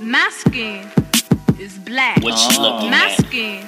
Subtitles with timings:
[0.00, 0.86] My skin
[1.58, 2.22] is black.
[2.22, 3.26] What you looking My at?
[3.26, 3.64] skin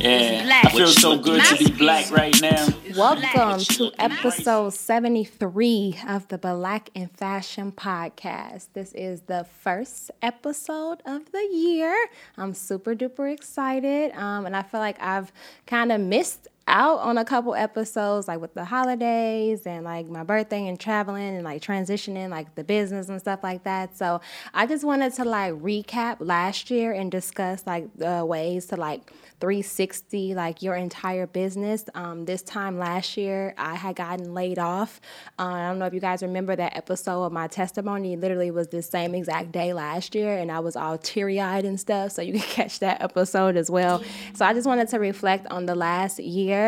[0.00, 0.64] Yeah, black.
[0.64, 2.66] I feel so good to be black right now.
[2.96, 8.68] Welcome to episode 73 of the Black in Fashion podcast.
[8.72, 11.94] This is the first episode of the year.
[12.36, 14.12] I'm super duper excited.
[14.16, 15.30] Um, and I feel like I've
[15.66, 20.22] kind of missed out on a couple episodes, like with the holidays and like my
[20.22, 23.96] birthday and traveling and like transitioning, like the business and stuff like that.
[23.96, 24.20] So
[24.54, 29.12] I just wanted to like recap last year and discuss like the ways to like
[29.40, 31.84] 360 like your entire business.
[31.94, 35.00] Um, this time last year, I had gotten laid off.
[35.38, 38.12] Uh, I don't know if you guys remember that episode of my testimony.
[38.12, 41.64] It literally was the same exact day last year, and I was all teary eyed
[41.64, 42.12] and stuff.
[42.12, 44.02] So you can catch that episode as well.
[44.34, 46.59] So I just wanted to reflect on the last year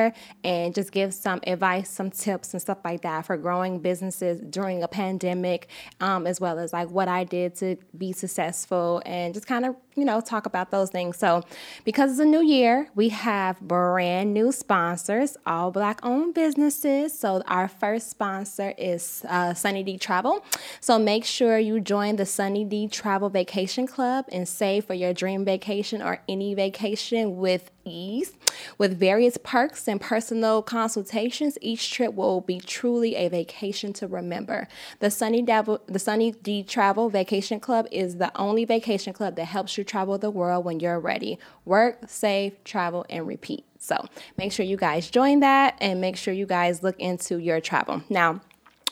[0.45, 4.83] and just give some advice, some tips, and stuff like that for growing businesses during
[4.83, 5.69] a pandemic,
[6.01, 9.77] um, as well as like what I did to be successful and just kind of
[9.95, 11.17] you know talk about those things.
[11.19, 11.43] So
[11.85, 17.19] because it's a new year, we have brand new sponsors, all black owned businesses.
[17.19, 20.45] So our first sponsor is uh, Sunny D Travel.
[20.81, 25.12] So make sure you join the Sunny D Travel Vacation Club and save for your
[25.12, 28.33] dream vacation or any vacation with ease.
[28.78, 34.69] With various perks and personal consultations, each trip will be truly a vacation to remember.
[35.00, 39.47] The Sunny, Dabble, the Sunny D Travel Vacation Club is the only vacation club that
[39.47, 41.38] helps you travel the world when you're ready.
[41.64, 43.64] Work, save, travel, and repeat.
[43.78, 47.60] So make sure you guys join that and make sure you guys look into your
[47.60, 48.03] travel.
[48.08, 48.41] Now,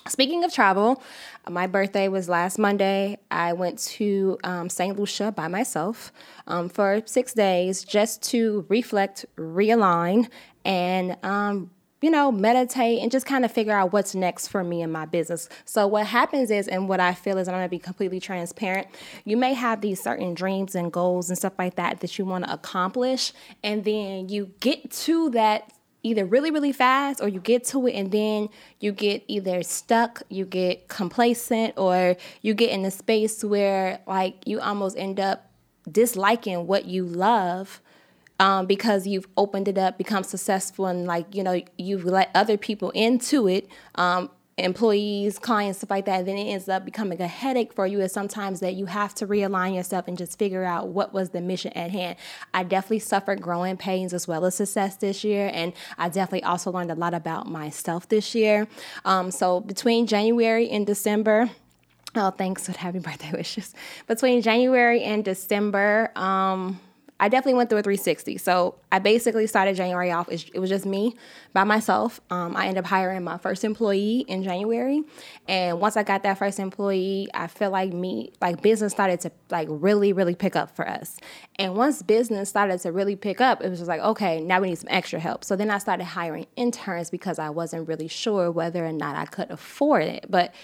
[0.09, 1.03] Speaking of travel,
[1.49, 3.19] my birthday was last Monday.
[3.31, 4.99] I went to um, St.
[4.99, 6.13] Lucia by myself
[6.47, 10.29] um, for six days just to reflect, realign,
[10.65, 11.71] and um,
[12.01, 15.05] you know, meditate and just kind of figure out what's next for me in my
[15.05, 15.49] business.
[15.67, 18.87] So, what happens is, and what I feel is, I'm gonna be completely transparent.
[19.25, 22.49] You may have these certain dreams and goals and stuff like that that you wanna
[22.51, 25.71] accomplish, and then you get to that
[26.03, 28.49] either really, really fast or you get to it and then
[28.81, 34.47] you get either stuck, you get complacent, or you get in a space where like
[34.47, 35.51] you almost end up
[35.91, 37.81] disliking what you love
[38.41, 42.57] um, because you've opened it up, become successful, and like you know you've let other
[42.57, 44.31] people into it, um,
[44.65, 46.27] employees, clients, stuff like that.
[46.27, 48.01] Then it ends up becoming a headache for you.
[48.01, 51.41] Is sometimes that you have to realign yourself and just figure out what was the
[51.41, 52.17] mission at hand.
[52.55, 56.71] I definitely suffered growing pains as well as success this year, and I definitely also
[56.71, 58.69] learned a lot about myself this year.
[59.05, 61.51] Um, so between January and December.
[62.17, 63.73] Oh, thanks for happy birthday wishes.
[64.09, 66.81] Between January and December, um,
[67.21, 68.39] I definitely went through a 360.
[68.39, 70.29] So I basically started January off.
[70.31, 71.15] It was just me
[71.53, 72.19] by myself.
[72.31, 75.03] Um, I ended up hiring my first employee in January,
[75.47, 79.33] and once I got that first employee, I feel like me, like business started to
[79.51, 81.19] like really, really pick up for us.
[81.57, 84.71] And once business started to really pick up, it was just like, okay, now we
[84.71, 85.45] need some extra help.
[85.45, 89.27] So then I started hiring interns because I wasn't really sure whether or not I
[89.27, 90.25] could afford it.
[90.31, 90.55] But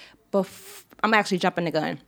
[1.03, 2.01] I'm actually jumping the gun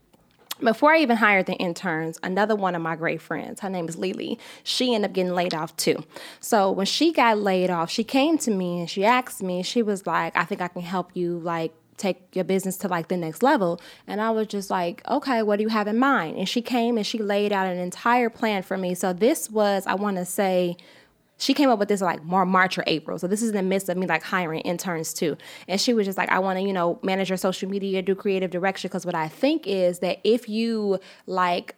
[0.59, 3.97] before I even hired the interns, another one of my great friends, her name is
[3.97, 6.03] Lily, she ended up getting laid off too.
[6.39, 9.81] So when she got laid off, she came to me and she asked me, she
[9.81, 13.17] was like, I think I can help you like take your business to like the
[13.17, 13.79] next level.
[14.07, 16.37] And I was just like, okay, what do you have in mind?
[16.37, 18.95] And she came and she laid out an entire plan for me.
[18.95, 20.77] So this was, I want to say,
[21.39, 23.17] she came up with this like more March or April.
[23.17, 25.37] So this is in the midst of me like hiring interns too.
[25.67, 28.13] And she was just like, I want to, you know, manage your social media, do
[28.13, 28.89] creative direction.
[28.89, 31.75] Cause what I think is that if you like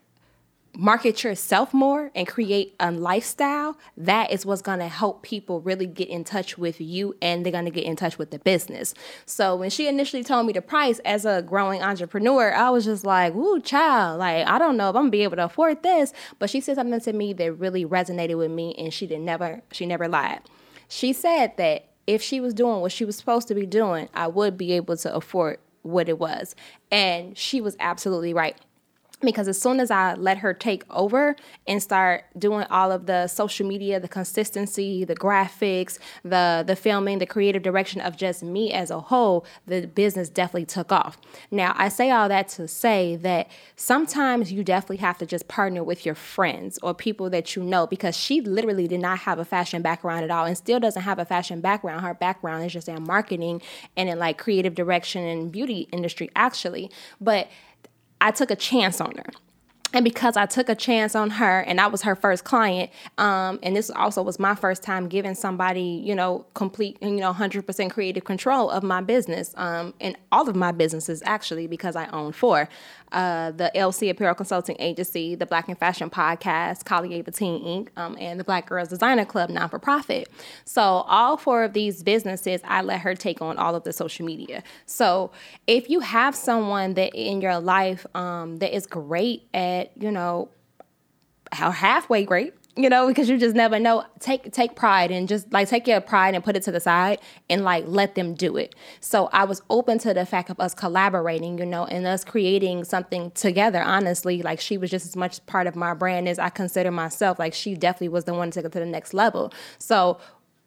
[0.76, 6.08] market yourself more and create a lifestyle, that is what's gonna help people really get
[6.08, 8.94] in touch with you and they're gonna get in touch with the business.
[9.26, 13.06] So when she initially told me the price as a growing entrepreneur, I was just
[13.06, 16.14] like, ooh, child, like I don't know if I'm gonna be able to afford this.
[16.40, 19.62] But she said something to me that really resonated with me and she did never
[19.72, 20.42] she never lied.
[20.88, 24.28] She said that if she was doing what she was supposed to be doing, I
[24.28, 26.56] would be able to afford what it was.
[26.92, 28.58] And she was absolutely right
[29.22, 31.36] because as soon as I let her take over
[31.68, 37.19] and start doing all of the social media, the consistency, the graphics, the the filming,
[37.19, 41.18] the creative direction of just me as a whole, the business definitely took off.
[41.50, 45.84] Now, I say all that to say that sometimes you definitely have to just partner
[45.84, 49.45] with your friends or people that you know because she literally did not have a
[49.45, 52.01] fashion background at all and still doesn't have a fashion background.
[52.01, 53.62] Her background is just in marketing
[53.95, 56.92] and in like creative direction and beauty industry actually.
[57.19, 57.48] But
[58.21, 59.25] I took a chance on her.
[59.94, 63.59] And because I took a chance on her and I was her first client, um,
[63.62, 67.91] and this also was my first time giving somebody, you know, complete, you know, 100%
[67.91, 72.31] creative control of my business um, and all of my businesses actually, because I own
[72.31, 72.69] four.
[73.12, 78.18] Uh, the LC Apparel Consulting Agency, the Black in Fashion Podcast, Ava Teen Inc., um,
[78.19, 80.30] and the Black Girls Designer Club, non for profit.
[80.66, 84.25] So, all four of these businesses, I let her take on all of the social
[84.25, 84.63] media.
[84.86, 85.31] So,
[85.68, 90.50] if you have someone that in your life um, that is great at, you know,
[91.52, 94.06] how halfway great you know because you just never know.
[94.19, 97.19] Take take pride and just like take your pride and put it to the side
[97.50, 98.75] and like let them do it.
[99.00, 102.83] So i was open to the fact of us collaborating you know and us creating
[102.83, 104.41] something together honestly.
[104.41, 107.39] Like she was just as much part of my brand as i consider myself.
[107.39, 109.53] Like she definitely was the one to it to the next level.
[109.77, 110.19] So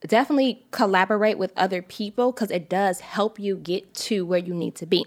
[0.07, 4.75] definitely collaborate with other people because it does help you get to where you need
[4.77, 5.07] to be.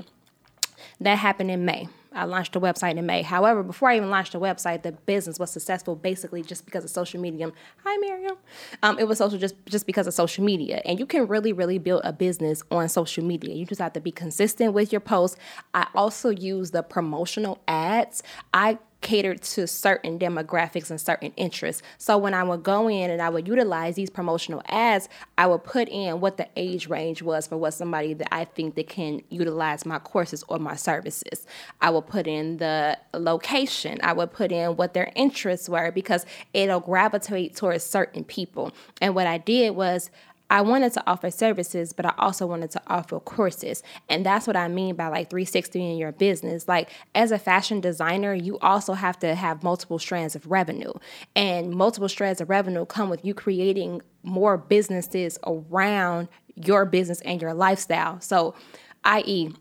[0.99, 1.87] That happened in may
[2.17, 3.21] I launched a website in May.
[3.21, 6.89] However, before I even launched a website, the business was successful basically just because of
[6.89, 7.51] social media.
[7.83, 8.37] Hi, Miriam.
[8.83, 11.77] Um, it was social just just because of social media, and you can really, really
[11.77, 13.53] build a business on social media.
[13.53, 15.37] You just have to be consistent with your posts.
[15.73, 18.23] I also use the promotional ads.
[18.53, 21.81] I catered to certain demographics and certain interests.
[21.97, 25.07] So when I would go in and I would utilize these promotional ads,
[25.37, 28.75] I would put in what the age range was for what somebody that I think
[28.75, 31.47] that can utilize my courses or my services.
[31.79, 33.97] I would put in the location.
[34.03, 38.73] I would put in what their interests were because it'll gravitate towards certain people.
[38.99, 40.11] And what I did was
[40.49, 43.83] I wanted to offer services, but I also wanted to offer courses.
[44.07, 46.67] And that's what I mean by like 360 in your business.
[46.67, 50.93] Like, as a fashion designer, you also have to have multiple strands of revenue.
[51.35, 57.41] And multiple strands of revenue come with you creating more businesses around your business and
[57.41, 58.21] your lifestyle.
[58.21, 58.55] So,
[59.03, 59.53] i.e.,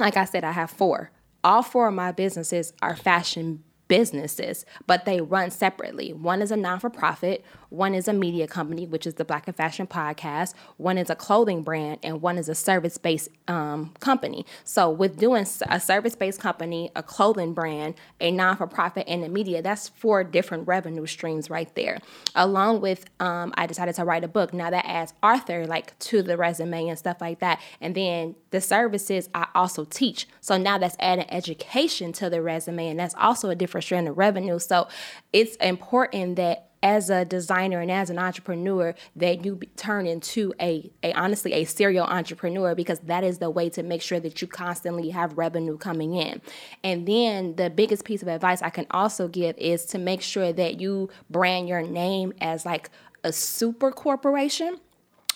[0.00, 1.10] like I said, I have four.
[1.44, 6.12] All four of my businesses are fashion businesses, but they run separately.
[6.12, 7.44] One is a non for profit,
[7.74, 11.16] one is a media company, which is the Black in Fashion Podcast, one is a
[11.16, 14.46] clothing brand, and one is a service based um, company.
[14.62, 19.24] So, with doing a service based company, a clothing brand, a non for profit, and
[19.24, 21.98] a media, that's four different revenue streams right there.
[22.34, 24.54] Along with, um, I decided to write a book.
[24.54, 27.60] Now, that adds Arthur like to the resume and stuff like that.
[27.80, 30.28] And then the services I also teach.
[30.40, 34.18] So, now that's adding education to the resume, and that's also a different strand of
[34.18, 34.58] revenue.
[34.58, 34.88] So
[35.32, 40.92] it's important that as a designer and as an entrepreneur that you turn into a,
[41.02, 44.46] a honestly a serial entrepreneur because that is the way to make sure that you
[44.46, 46.42] constantly have revenue coming in
[46.84, 50.52] and then the biggest piece of advice i can also give is to make sure
[50.52, 52.90] that you brand your name as like
[53.24, 54.78] a super corporation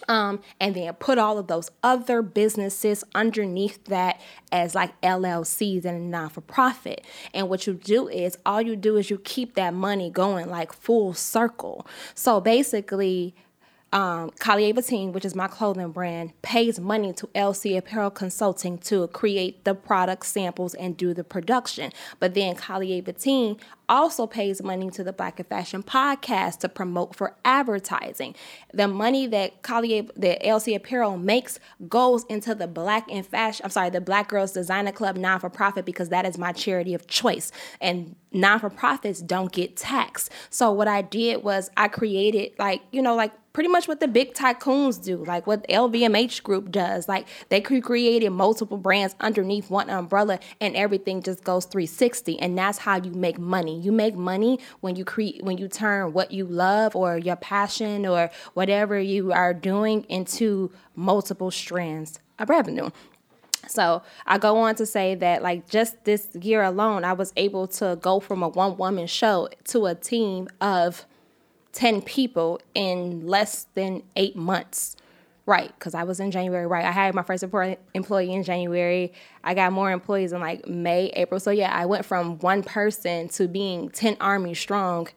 [0.09, 4.21] um, and then put all of those other businesses underneath that
[4.51, 7.05] as like LLCs and a non for profit.
[7.35, 10.73] And what you do is all you do is you keep that money going like
[10.73, 11.87] full circle.
[12.15, 13.35] So basically,
[13.93, 19.09] um, Kalieva Team, which is my clothing brand, pays money to LC Apparel Consulting to
[19.09, 21.93] create the product samples and do the production.
[22.21, 23.57] But then Kalieva Team
[23.89, 28.35] also pays money to the Black in Fashion podcast to promote for advertising.
[28.73, 31.59] The money that Collier, the LC Apparel makes
[31.89, 35.49] goes into the Black in Fashion, I'm sorry, the Black Girls Designer Club non for
[35.49, 37.51] profit because that is my charity of choice.
[37.81, 40.31] And non for profits don't get taxed.
[40.51, 44.07] So what I did was I created like, you know, like pretty much what the
[44.07, 47.09] big tycoons do, like what LVMH group does.
[47.09, 52.39] Like they created multiple brands underneath one umbrella and everything just goes 360.
[52.39, 53.81] And that's how you make money.
[53.81, 58.07] You make money when you create when you turn what you love or your passion
[58.07, 62.91] or whatever you are doing into multiple strands of revenue.
[63.67, 67.67] So I go on to say that like just this year alone, I was able
[67.67, 71.07] to go from a one woman show to a team of
[71.73, 74.97] 10 people in less than eight months.
[75.47, 76.85] Right, because I was in January, right?
[76.85, 79.15] I had my first employee in January.
[79.43, 81.41] I got more employees in like May, April.
[81.41, 85.09] So yeah, I went from one person to being 10 army strong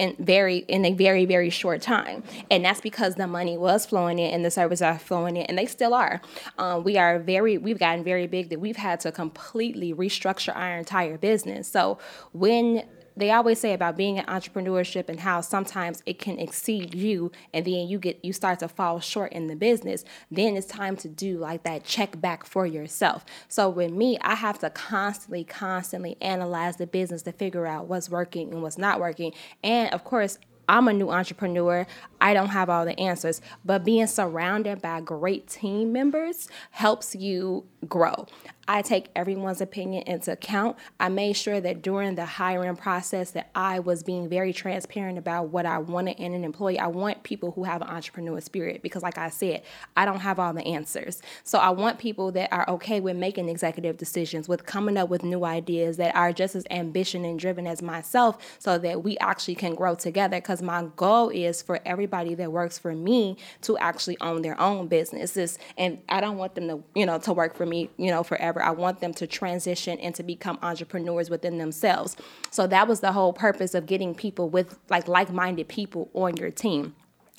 [0.00, 4.18] in very in a very very short time and that's because the money was flowing
[4.18, 6.22] in and the services are flowing in and they still are
[6.58, 10.78] um, we are very we've gotten very big that we've had to completely restructure our
[10.78, 11.98] entire business so
[12.32, 12.82] when
[13.20, 17.64] they always say about being in entrepreneurship and how sometimes it can exceed you and
[17.64, 21.08] then you get you start to fall short in the business then it's time to
[21.08, 26.16] do like that check back for yourself so with me i have to constantly constantly
[26.20, 30.38] analyze the business to figure out what's working and what's not working and of course
[30.70, 31.84] I'm a new entrepreneur.
[32.20, 37.66] I don't have all the answers, but being surrounded by great team members helps you
[37.88, 38.26] grow.
[38.70, 40.76] I take everyone's opinion into account.
[41.00, 45.48] I made sure that during the hiring process that I was being very transparent about
[45.48, 46.78] what I wanted in an employee.
[46.78, 49.62] I want people who have an entrepreneur spirit because like I said,
[49.96, 51.20] I don't have all the answers.
[51.42, 55.24] So I want people that are okay with making executive decisions, with coming up with
[55.24, 59.56] new ideas that are just as ambition and driven as myself so that we actually
[59.56, 64.16] can grow together because my goal is for everybody that works for me to actually
[64.20, 67.66] own their own businesses and I don't want them to, you know, to work for
[67.66, 68.59] me, you know, forever.
[68.62, 72.16] I want them to transition and to become entrepreneurs within themselves.
[72.50, 76.50] So that was the whole purpose of getting people with like like-minded people on your
[76.50, 76.94] team.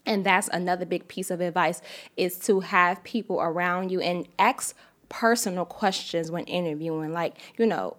[0.05, 1.81] And that's another big piece of advice
[2.17, 4.75] is to have people around you and ask
[5.09, 7.13] personal questions when interviewing.
[7.13, 7.97] Like, you know,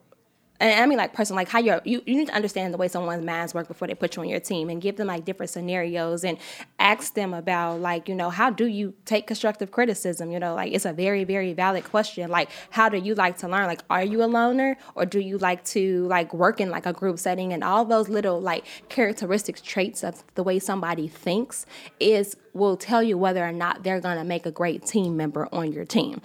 [0.62, 2.86] and I mean like person, like how you're you, you need to understand the way
[2.86, 5.50] someone's minds work before they put you on your team and give them like different
[5.50, 6.38] scenarios and
[6.78, 10.30] ask them about like, you know, how do you take constructive criticism?
[10.30, 12.30] You know, like it's a very, very valid question.
[12.30, 13.66] Like, how do you like to learn?
[13.66, 16.92] Like, are you a loner or do you like to like work in like a
[16.92, 21.66] group setting and all those little like characteristics, traits of the way somebody thinks
[21.98, 25.72] is will tell you whether or not they're gonna make a great team member on
[25.72, 26.20] your team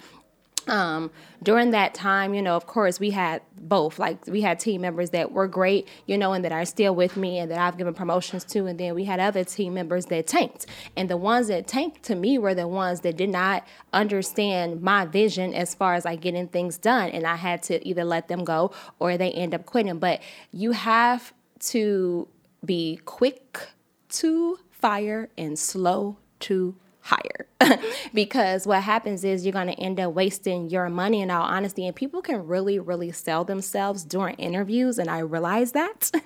[0.68, 1.10] um,
[1.42, 3.98] during that time, you know, of course, we had both.
[3.98, 7.16] Like, we had team members that were great, you know, and that are still with
[7.16, 8.66] me and that I've given promotions to.
[8.66, 10.66] And then we had other team members that tanked.
[10.96, 15.04] And the ones that tanked to me were the ones that did not understand my
[15.04, 17.10] vision as far as like getting things done.
[17.10, 19.98] And I had to either let them go or they end up quitting.
[19.98, 20.20] But
[20.52, 22.28] you have to
[22.64, 23.68] be quick
[24.08, 26.76] to fire and slow to
[27.08, 27.46] hire
[28.14, 31.86] because what happens is you're going to end up wasting your money in all honesty
[31.86, 36.10] and people can really really sell themselves during interviews and i realize that.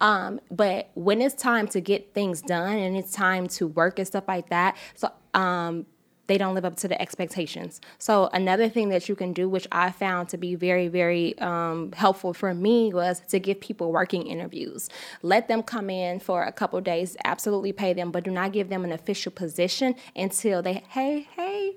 [0.00, 4.06] Um, but when it's time to get things done and it's time to work and
[4.06, 5.86] stuff like that so um,
[6.26, 7.80] they don't live up to the expectations.
[7.98, 11.92] So another thing that you can do, which I found to be very, very um,
[11.92, 14.88] helpful for me, was to give people working interviews.
[15.22, 18.68] Let them come in for a couple days, absolutely pay them, but do not give
[18.68, 21.76] them an official position until they, hey, hey.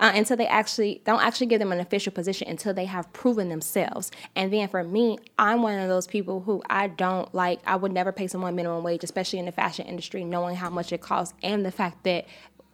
[0.00, 3.48] Uh, until they actually don't actually give them an official position until they have proven
[3.48, 4.12] themselves.
[4.36, 7.58] And then for me, I'm one of those people who I don't like.
[7.66, 10.92] I would never pay someone minimum wage, especially in the fashion industry, knowing how much
[10.92, 12.26] it costs and the fact that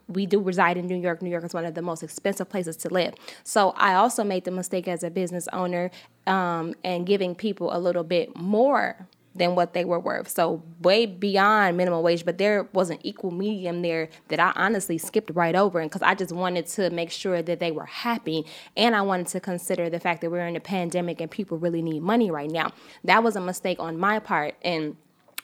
[0.08, 1.22] we do reside in New York.
[1.22, 3.14] New York is one of the most expensive places to live.
[3.42, 5.90] So I also made the mistake as a business owner
[6.26, 10.28] um, and giving people a little bit more than what they were worth.
[10.28, 14.96] So way beyond minimum wage, but there was an equal medium there that I honestly
[14.96, 18.46] skipped right over and because I just wanted to make sure that they were happy
[18.76, 21.82] and I wanted to consider the fact that we're in a pandemic and people really
[21.82, 22.70] need money right now.
[23.02, 24.96] That was a mistake on my part and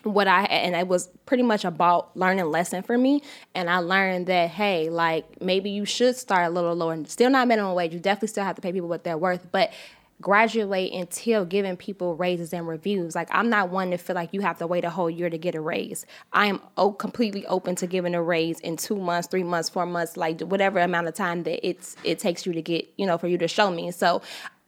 [0.02, 3.22] what I and it was pretty much about learning lesson for me.
[3.54, 7.04] And I learned that hey, like maybe you should start a little lower.
[7.06, 7.92] Still not minimum wage.
[7.92, 9.72] You definitely still have to pay people what they're worth, but
[10.20, 13.14] graduate until giving people raises and reviews.
[13.14, 15.38] Like I'm not one to feel like you have to wait a whole year to
[15.38, 16.04] get a raise.
[16.32, 19.86] I am o- completely open to giving a raise in two months, three months, four
[19.86, 23.16] months, like whatever amount of time that it's it takes you to get, you know,
[23.18, 23.90] for you to show me.
[23.90, 24.20] So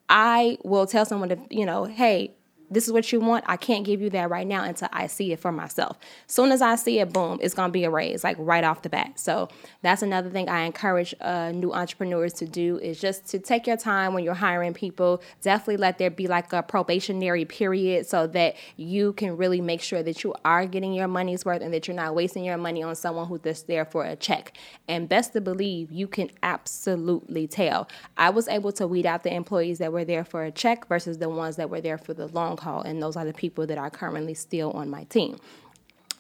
[0.09, 2.35] I will tell someone to, you know, hey,
[2.73, 3.45] this is what you want.
[3.47, 5.99] I can't give you that right now until I see it for myself.
[6.27, 8.89] Soon as I see it, boom, it's gonna be a raise, like right off the
[8.89, 9.19] bat.
[9.19, 9.49] So
[9.83, 13.77] that's another thing I encourage uh, new entrepreneurs to do is just to take your
[13.77, 15.23] time when you're hiring people.
[15.43, 20.03] Definitely let there be like a probationary period so that you can really make sure
[20.03, 22.95] that you are getting your money's worth and that you're not wasting your money on
[22.97, 24.57] someone who's just there for a check.
[24.89, 27.89] And best to believe, you can absolutely tell.
[28.17, 31.19] I was able to weed out the employees that were there for a check versus
[31.19, 33.79] the ones that were there for the long call, and those are the people that
[33.79, 35.39] are currently still on my team.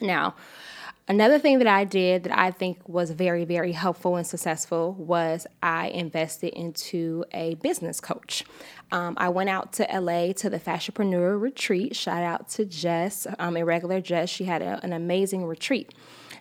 [0.00, 0.34] Now,
[1.08, 5.48] Another thing that I did that I think was very, very helpful and successful was
[5.60, 8.44] I invested into a business coach.
[8.92, 11.96] Um, I went out to LA to the Fashionpreneur retreat.
[11.96, 14.30] Shout out to Jess, um, irregular Jess.
[14.30, 15.92] She had a, an amazing retreat.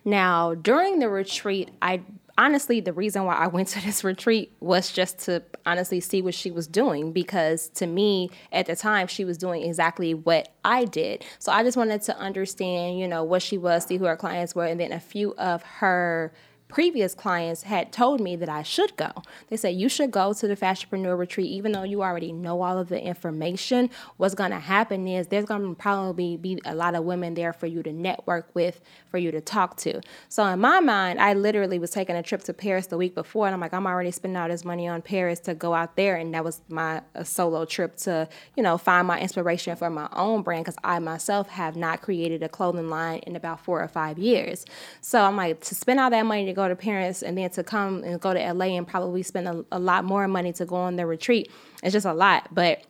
[0.04, 2.02] Now, during the retreat, I
[2.42, 6.34] honestly, the reason why I went to this retreat was just to honestly see what
[6.34, 10.84] she was doing because to me at the time she was doing exactly what I
[10.84, 11.24] did.
[11.38, 14.54] So I just wanted to understand, you know, what she was, see who her clients
[14.54, 16.32] were, and then a few of her
[16.72, 19.10] previous clients had told me that I should go.
[19.48, 22.78] They said, You should go to the Fashionpreneur Retreat, even though you already know all
[22.78, 23.90] of the information.
[24.16, 27.52] What's going to happen is there's going to probably be a lot of women there
[27.52, 30.00] for you to network with, for you to talk to.
[30.28, 33.46] So, in my mind, I literally was taking a trip to Paris the week before,
[33.46, 36.16] and I'm like, I'm already spending all this money on Paris to go out there.
[36.16, 40.42] And that was my solo trip to, you know, find my inspiration for my own
[40.42, 44.18] brand because I myself have not created a clothing line in about four or five
[44.18, 44.64] years.
[45.02, 47.50] So, I'm like, to spend all that money to go go to Paris and then
[47.50, 50.64] to come and go to LA and probably spend a, a lot more money to
[50.64, 51.50] go on the retreat.
[51.82, 52.48] It's just a lot.
[52.52, 52.84] But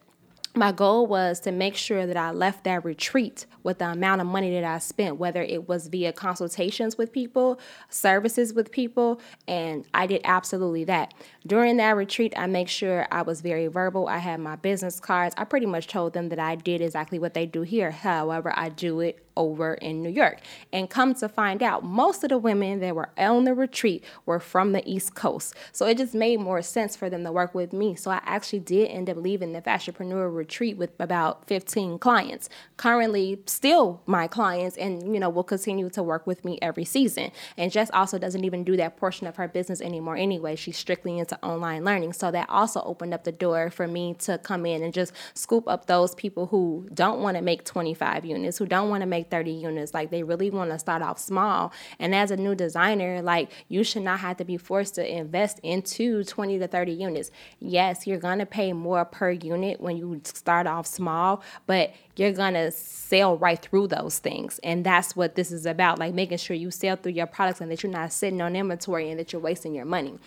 [0.54, 4.26] my goal was to make sure that I left that retreat with the amount of
[4.26, 9.86] money that I spent, whether it was via consultations with people, services with people, and
[9.94, 11.14] I did absolutely that.
[11.46, 14.08] During that retreat, I make sure I was very verbal.
[14.08, 15.34] I had my business cards.
[15.38, 17.90] I pretty much told them that I did exactly what they do here.
[17.90, 20.40] However, I do it over in New York.
[20.72, 24.40] And come to find out, most of the women that were on the retreat were
[24.40, 25.54] from the East Coast.
[25.72, 27.94] So it just made more sense for them to work with me.
[27.94, 32.48] So I actually did end up leaving the Fashionpreneur retreat with about 15 clients.
[32.76, 37.30] Currently, still my clients, and you know, will continue to work with me every season.
[37.56, 40.56] And Jess also doesn't even do that portion of her business anymore anyway.
[40.56, 42.12] She's strictly into online learning.
[42.12, 45.68] So that also opened up the door for me to come in and just scoop
[45.68, 49.21] up those people who don't want to make 25 units, who don't want to make
[49.22, 49.94] make 30 units.
[49.94, 51.72] Like they really want to start off small.
[51.98, 55.60] And as a new designer, like you should not have to be forced to invest
[55.62, 57.30] into 20 to 30 units.
[57.60, 62.32] Yes, you're going to pay more per unit when you start off small, but you're
[62.32, 64.58] going to sell right through those things.
[64.62, 67.70] And that's what this is about, like making sure you sell through your products and
[67.70, 70.18] that you're not sitting on inventory and that you're wasting your money.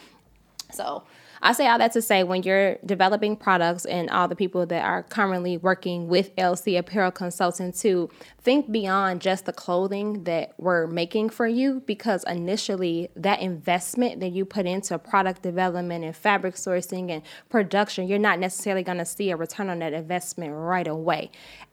[0.71, 1.03] So,
[1.45, 4.83] I say all that to say when you're developing products and all the people that
[4.83, 8.09] are currently working with LC Apparel Consulting to
[8.41, 14.29] think beyond just the clothing that we're making for you because initially that investment that
[14.29, 19.05] you put into product development and fabric sourcing and production, you're not necessarily going to
[19.05, 21.29] see a return on that investment right away.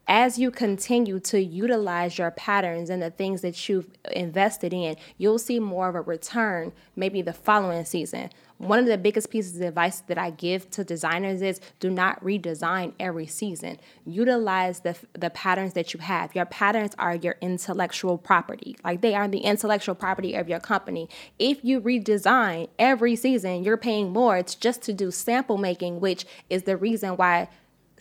[0.07, 5.39] As you continue to utilize your patterns and the things that you've invested in, you'll
[5.39, 8.29] see more of a return maybe the following season
[8.63, 12.23] one of the biggest pieces of advice that I give to designers is do not
[12.23, 13.81] redesign every season.
[14.07, 16.33] Utilize the, the patterns that you have.
[16.37, 21.09] Your patterns are your intellectual property, like they are the intellectual property of your company.
[21.41, 24.37] If you redesign every season, you're paying more.
[24.37, 27.49] It's just to do sample making, which is the reason why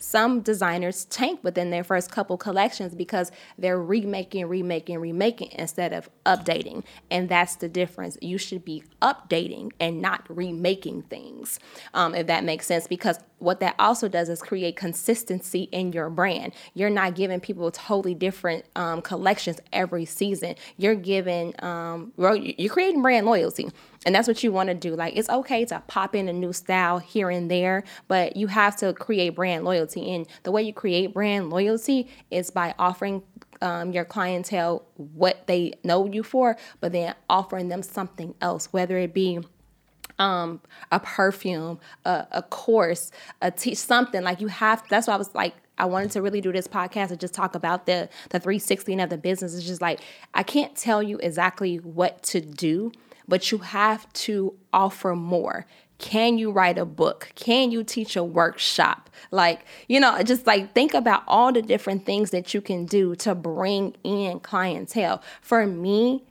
[0.02, 6.10] some designers tank within their first couple collections because they're remaking, remaking, remaking instead of
[6.26, 6.82] updating.
[7.10, 8.18] And that's the difference.
[8.20, 11.60] You should be updating and not remaking things,
[11.94, 12.86] um, if that makes sense.
[12.86, 16.52] Because what that also does is create consistency in your brand.
[16.74, 20.56] You're not giving people totally different um, collections every season.
[20.76, 23.70] You're giving, um, you're creating brand loyalty.
[24.04, 24.94] And that's what you want to do.
[24.96, 28.76] Like, it's okay to pop in a new style here and there, but you have
[28.78, 30.12] to create brand loyalty.
[30.12, 33.22] And the way you create brand loyalty is by offering
[33.60, 38.98] um, your clientele what they know you for, but then offering them something else, whether
[38.98, 39.40] it be
[40.18, 40.60] um,
[40.90, 43.10] a perfume, a, a course,
[43.40, 44.82] a teach something like you have.
[44.88, 47.54] That's why I was like, I wanted to really do this podcast and just talk
[47.54, 49.54] about the the 360 of the business.
[49.54, 50.00] It's just like
[50.34, 52.92] I can't tell you exactly what to do,
[53.28, 55.66] but you have to offer more.
[55.98, 57.30] Can you write a book?
[57.36, 59.08] Can you teach a workshop?
[59.30, 63.14] Like, you know, just like think about all the different things that you can do
[63.16, 65.22] to bring in clientele.
[65.40, 66.24] For me,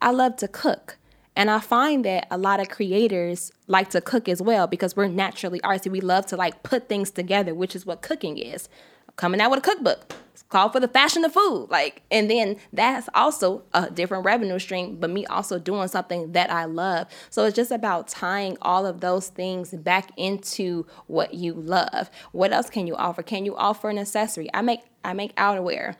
[0.00, 0.98] I love to cook.
[1.34, 5.08] And I find that a lot of creators like to cook as well because we're
[5.08, 5.90] naturally artsy.
[5.90, 8.68] We love to like put things together, which is what cooking is.
[9.16, 10.14] Coming out with a cookbook.
[10.34, 11.68] It's called for the fashion of food.
[11.70, 16.50] Like, and then that's also a different revenue stream, but me also doing something that
[16.50, 17.06] I love.
[17.30, 22.10] So it's just about tying all of those things back into what you love.
[22.32, 23.22] What else can you offer?
[23.22, 24.50] Can you offer an accessory?
[24.52, 25.96] I make I make outerwear.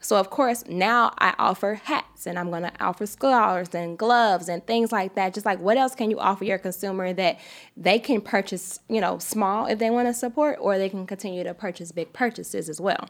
[0.00, 4.48] So, of course, now I offer hats and I'm going to offer scarves and gloves
[4.48, 5.34] and things like that.
[5.34, 7.38] Just like what else can you offer your consumer that
[7.76, 11.42] they can purchase, you know, small if they want to support, or they can continue
[11.44, 13.08] to purchase big purchases as well.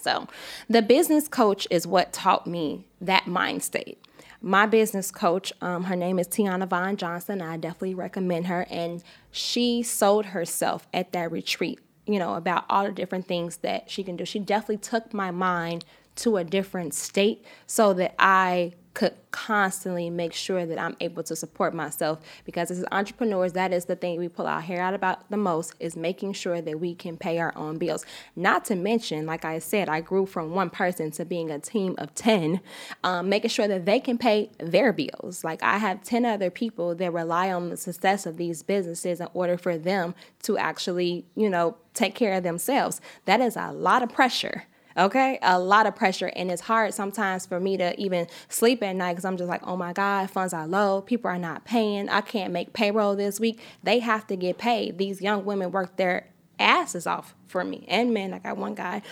[0.00, 0.26] So,
[0.68, 3.98] the business coach is what taught me that mind state.
[4.42, 7.42] My business coach, um, her name is Tiana Vaughn Johnson.
[7.42, 8.66] I definitely recommend her.
[8.70, 13.88] And she sold herself at that retreat you know, about all the different things that
[13.88, 14.24] she can do.
[14.24, 15.84] She definitely took my mind
[16.16, 21.36] to a different state so that I could constantly make sure that I'm able to
[21.36, 22.18] support myself.
[22.44, 25.74] Because as entrepreneurs that is the thing we pull our hair out about the most
[25.78, 28.04] is making sure that we can pay our own bills.
[28.34, 31.94] Not to mention like I said I grew from one person to being a team
[31.98, 32.60] of 10
[33.04, 35.44] um, making sure that they can pay their bills.
[35.44, 39.28] Like I have 10 other people that rely on the success of these businesses in
[39.34, 43.00] order for them to actually you know take care of themselves.
[43.24, 44.64] That is a lot of pressure
[44.96, 48.96] Okay, a lot of pressure, and it's hard sometimes for me to even sleep at
[48.96, 52.08] night because I'm just like, oh my God, funds are low, people are not paying,
[52.08, 53.60] I can't make payroll this week.
[53.82, 54.98] They have to get paid.
[54.98, 56.26] These young women work their
[56.58, 58.34] asses off for me, and men.
[58.34, 59.02] I got one guy,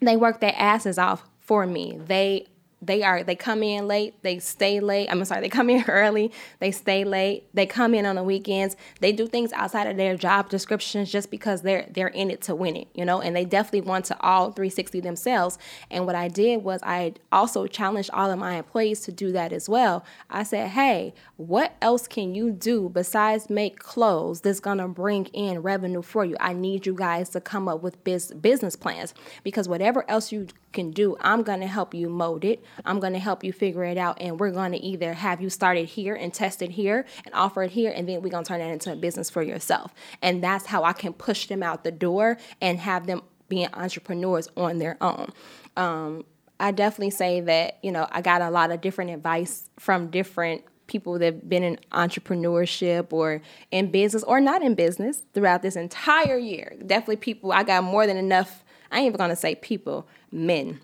[0.00, 1.98] they work their asses off for me.
[2.04, 2.46] They
[2.82, 6.30] they are they come in late they stay late i'm sorry they come in early
[6.58, 10.14] they stay late they come in on the weekends they do things outside of their
[10.16, 13.44] job descriptions just because they're they're in it to win it you know and they
[13.46, 15.58] definitely want to all 360 themselves
[15.90, 19.52] and what i did was i also challenged all of my employees to do that
[19.52, 24.88] as well i said hey what else can you do besides make clothes that's to
[24.88, 28.76] bring in revenue for you i need you guys to come up with biz- business
[28.76, 31.16] plans because whatever else you can do.
[31.20, 32.62] I'm to help you mold it.
[32.84, 34.18] I'm going to help you figure it out.
[34.20, 37.62] And we're going to either have you started here and test it here and offer
[37.62, 37.92] it here.
[37.94, 39.94] And then we're going to turn that into a business for yourself.
[40.22, 44.48] And that's how I can push them out the door and have them being entrepreneurs
[44.56, 45.30] on their own.
[45.76, 46.24] Um,
[46.58, 50.64] I definitely say that, you know, I got a lot of different advice from different
[50.86, 55.76] people that have been in entrepreneurship or in business or not in business throughout this
[55.76, 56.76] entire year.
[56.84, 60.80] Definitely people, I got more than enough I ain't even gonna say people, men.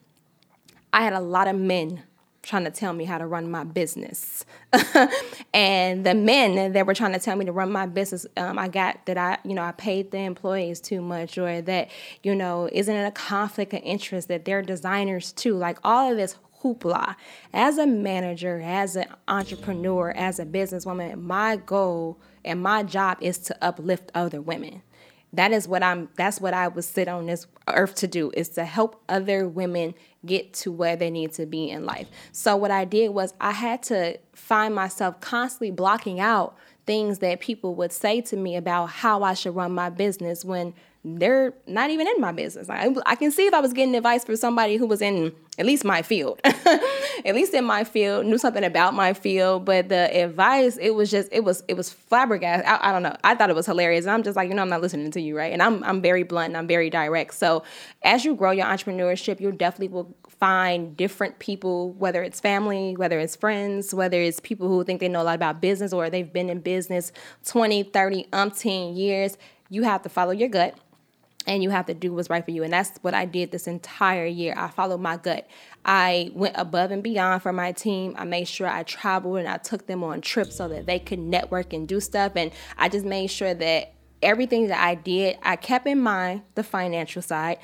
[0.92, 2.02] I had a lot of men
[2.42, 4.44] trying to tell me how to run my business.
[5.54, 8.68] and the men that were trying to tell me to run my business, um, I
[8.68, 11.88] got that I, you know, I paid the employees too much, or that,
[12.22, 15.54] you know, isn't it a conflict of interest that they're designers too?
[15.54, 17.16] Like all of this hoopla.
[17.52, 23.38] As a manager, as an entrepreneur, as a businesswoman, my goal and my job is
[23.38, 24.82] to uplift other women
[25.32, 28.50] that is what I'm that's what I would sit on this earth to do is
[28.50, 29.94] to help other women
[30.26, 32.08] get to where they need to be in life.
[32.32, 37.40] So what I did was I had to find myself constantly blocking out things that
[37.40, 41.90] people would say to me about how I should run my business when they're not
[41.90, 42.70] even in my business.
[42.70, 45.66] I, I can see if I was getting advice for somebody who was in at
[45.66, 49.64] least my field, at least in my field, knew something about my field.
[49.64, 52.66] But the advice, it was just, it was, it was flabbergasted.
[52.66, 53.16] I, I don't know.
[53.24, 54.04] I thought it was hilarious.
[54.04, 55.52] And I'm just like, you know, I'm not listening to you, right?
[55.52, 57.34] And I'm, I'm very blunt and I'm very direct.
[57.34, 57.64] So
[58.02, 63.18] as you grow your entrepreneurship, you definitely will find different people, whether it's family, whether
[63.18, 66.32] it's friends, whether it's people who think they know a lot about business or they've
[66.32, 67.10] been in business
[67.46, 69.36] 20, 30, umpteen years.
[69.68, 70.78] You have to follow your gut
[71.46, 72.62] and you have to do what's right for you.
[72.62, 74.54] And that's what I did this entire year.
[74.56, 75.48] I followed my gut.
[75.84, 78.14] I went above and beyond for my team.
[78.16, 81.18] I made sure I traveled and I took them on trips so that they could
[81.18, 82.32] network and do stuff.
[82.36, 86.62] And I just made sure that everything that I did, I kept in mind the
[86.62, 87.58] financial side.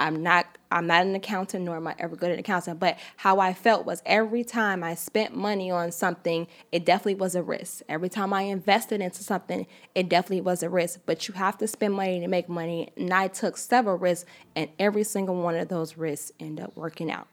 [0.00, 3.40] I'm not I'm not an accountant nor am I ever good at accounting, but how
[3.40, 7.82] I felt was every time I spent money on something, it definitely was a risk.
[7.88, 11.00] Every time I invested into something, it definitely was a risk.
[11.06, 12.90] But you have to spend money to make money.
[12.96, 17.10] And I took several risks, and every single one of those risks ended up working
[17.10, 17.26] out.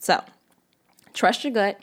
[0.00, 0.22] So
[1.14, 1.80] trust your gut,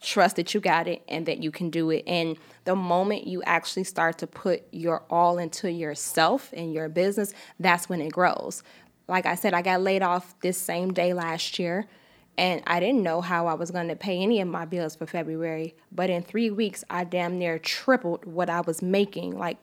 [0.00, 2.02] trust that you got it and that you can do it.
[2.06, 7.32] And the moment you actually start to put your all into yourself and your business,
[7.60, 8.62] that's when it grows.
[9.10, 11.86] Like I said, I got laid off this same day last year,
[12.38, 15.04] and I didn't know how I was going to pay any of my bills for
[15.04, 15.74] February.
[15.92, 19.58] But in three weeks, I damn near tripled what I was making, like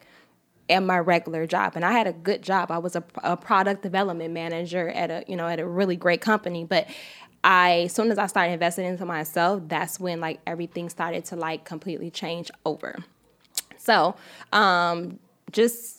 [0.70, 1.74] at my regular job.
[1.76, 2.72] And I had a good job.
[2.72, 6.22] I was a, a product development manager at a you know at a really great
[6.22, 6.88] company, but
[7.44, 11.38] I as soon as I started investing into myself, that's when like everything started to
[11.38, 12.98] like completely change over.
[13.78, 14.16] So,
[14.52, 15.20] um,
[15.52, 15.97] just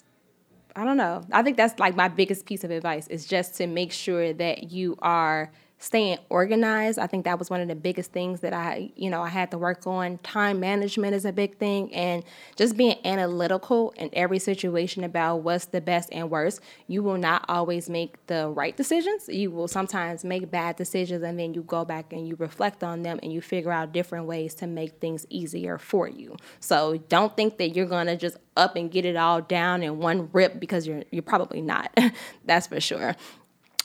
[0.78, 1.22] I don't know.
[1.32, 4.70] I think that's like my biggest piece of advice is just to make sure that
[4.70, 6.98] you are staying organized.
[6.98, 9.50] I think that was one of the biggest things that I, you know, I had
[9.52, 10.18] to work on.
[10.18, 12.24] Time management is a big thing and
[12.56, 16.60] just being analytical in every situation about what's the best and worst.
[16.88, 19.28] You will not always make the right decisions.
[19.28, 23.02] You will sometimes make bad decisions and then you go back and you reflect on
[23.02, 26.36] them and you figure out different ways to make things easier for you.
[26.58, 29.98] So don't think that you're going to just up and get it all down in
[29.98, 31.96] one rip because you're you're probably not.
[32.44, 33.14] That's for sure.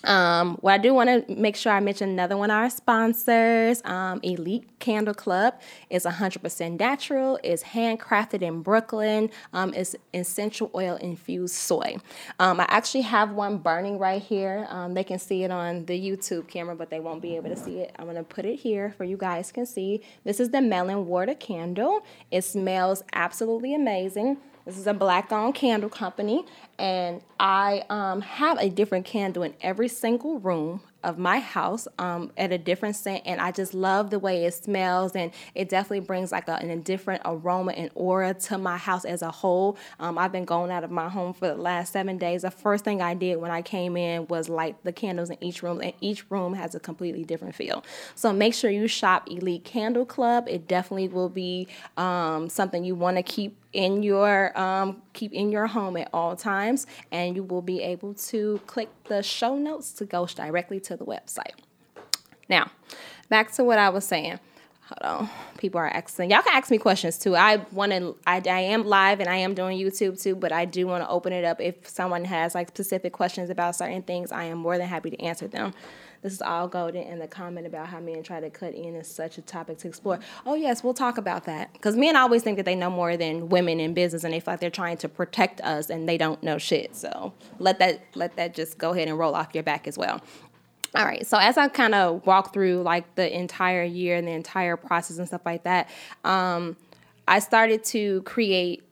[0.04, 3.82] Um, what I do want to make sure I mention another one of our sponsors,
[3.86, 10.96] um, Elite Candle Club, is 100% natural, is handcrafted in Brooklyn, um, is essential oil
[10.98, 11.98] infused soy.
[12.40, 14.68] Um, I actually have one burning right here.
[14.70, 17.58] Um, they can see it on the YouTube camera, but they won't be able to
[17.58, 17.96] see it.
[17.98, 20.02] I'm going to put it here for you guys can see.
[20.24, 22.02] This is the melon water candle.
[22.32, 24.38] It smells absolutely amazing.
[24.66, 26.46] This is a black owned candle company,
[26.80, 32.32] and I um, have a different candle in every single room of my house um,
[32.38, 36.00] at a different scent, and I just love the way it smells, and it definitely
[36.00, 39.78] brings like a, a different aroma and aura to my house as a whole.
[40.00, 42.44] Um, I've been going out of my home for the last seven days.
[42.44, 45.62] The first thing I did when I came in was light the candles in each
[45.62, 47.84] room, and each room has a completely different feel.
[48.16, 50.48] So make sure you shop Elite Candle Club.
[50.48, 55.52] It definitely will be um, something you want to keep in your um, keep in
[55.52, 59.92] your home at all times and you will be able to click the show notes
[59.94, 61.54] to go directly to the website
[62.50, 62.72] Now,
[63.30, 64.40] back to what I was saying.
[64.90, 65.30] Hold on.
[65.58, 66.30] People are asking.
[66.30, 67.36] Y'all can ask me questions too.
[67.36, 68.18] I want to.
[68.28, 71.10] I, I am live and I am doing YouTube too, but I do want to
[71.10, 71.62] open it up.
[71.62, 75.20] If someone has like specific questions about certain things, I am more than happy to
[75.22, 75.74] answer them.
[76.24, 79.08] This is all golden and the comment about how men try to cut in is
[79.10, 80.20] such a topic to explore.
[80.46, 83.50] Oh yes, we'll talk about that because men always think that they know more than
[83.50, 86.42] women in business, and they feel like they're trying to protect us, and they don't
[86.42, 86.96] know shit.
[86.96, 90.22] So let that let that just go ahead and roll off your back as well.
[90.96, 91.26] All right.
[91.28, 95.18] So as I kind of walk through like the entire year and the entire process
[95.18, 95.90] and stuff like that,
[96.24, 96.78] um,
[97.28, 98.84] I started to create,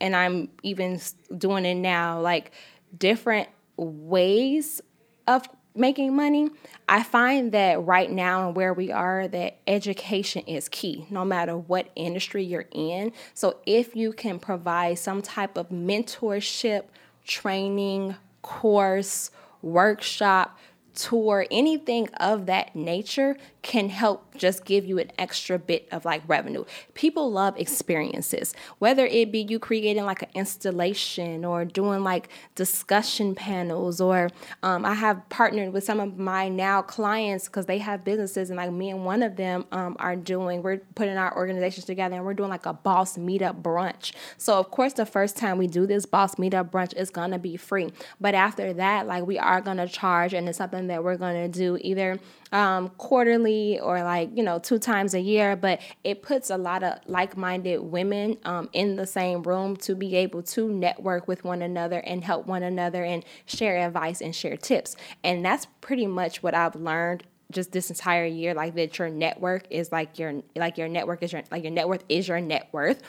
[0.00, 1.00] and I'm even
[1.36, 2.52] doing it now, like
[2.96, 4.80] different ways
[5.26, 6.50] of making money.
[6.88, 11.56] I find that right now and where we are, that education is key, no matter
[11.56, 13.12] what industry you're in.
[13.34, 16.84] So if you can provide some type of mentorship,
[17.24, 19.30] training, course,
[19.62, 20.58] workshop,
[20.94, 23.36] tour, anything of that nature
[23.68, 26.64] can help just give you an extra bit of like revenue.
[26.94, 33.34] People love experiences, whether it be you creating like an installation or doing like discussion
[33.34, 34.30] panels, or
[34.62, 38.56] um, I have partnered with some of my now clients because they have businesses, and
[38.56, 42.24] like me and one of them um, are doing, we're putting our organizations together and
[42.24, 44.12] we're doing like a boss meetup brunch.
[44.38, 47.58] So, of course, the first time we do this boss meetup brunch is gonna be
[47.58, 51.48] free, but after that, like we are gonna charge, and it's something that we're gonna
[51.48, 52.18] do either
[52.52, 56.82] um, quarterly or like you know two times a year but it puts a lot
[56.82, 61.62] of like-minded women um, in the same room to be able to network with one
[61.62, 66.42] another and help one another and share advice and share tips and that's pretty much
[66.42, 70.76] what i've learned just this entire year like that your network is like your like
[70.76, 73.02] your network is your like your net worth is your net worth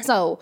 [0.00, 0.38] so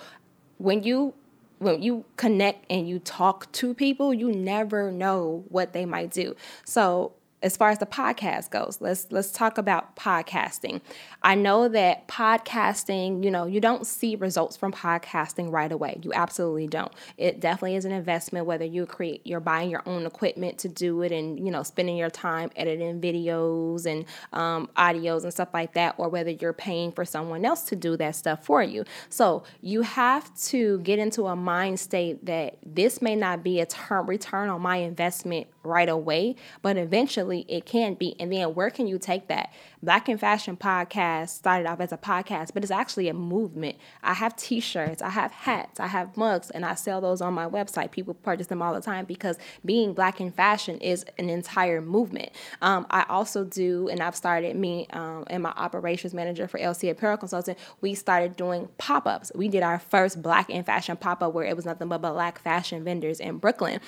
[0.59, 1.15] when you
[1.61, 6.35] when you connect and you talk to people, you never know what they might do.
[6.65, 10.81] So as far as the podcast goes let's let's talk about podcasting.
[11.23, 15.99] I know that podcasting you know you don't see results from podcasting right away.
[16.03, 16.93] You absolutely don't.
[17.17, 21.03] It definitely is an investment whether you create you're buying your own equipment to do
[21.03, 25.75] it and you know spending your time editing videos and um, audios and stuff like
[25.75, 28.85] that or whether you're paying for someone else to do that stuff for you.
[29.09, 33.67] So you have to get into a mind state that this may not be a
[33.67, 38.17] term return on my investment right away, but eventually it can be.
[38.19, 39.53] And then where can you take that?
[39.83, 43.77] Black in Fashion podcast started off as a podcast, but it's actually a movement.
[44.03, 47.35] I have t shirts, I have hats, I have mugs, and I sell those on
[47.35, 47.91] my website.
[47.91, 52.31] People purchase them all the time because being Black in Fashion is an entire movement.
[52.63, 56.91] Um, I also do, and I've started me um, and my operations manager for LC
[56.91, 59.33] Apparel Consulting, we started doing pop ups.
[59.35, 62.39] We did our first Black in Fashion pop up where it was nothing but black
[62.39, 63.81] fashion vendors in Brooklyn.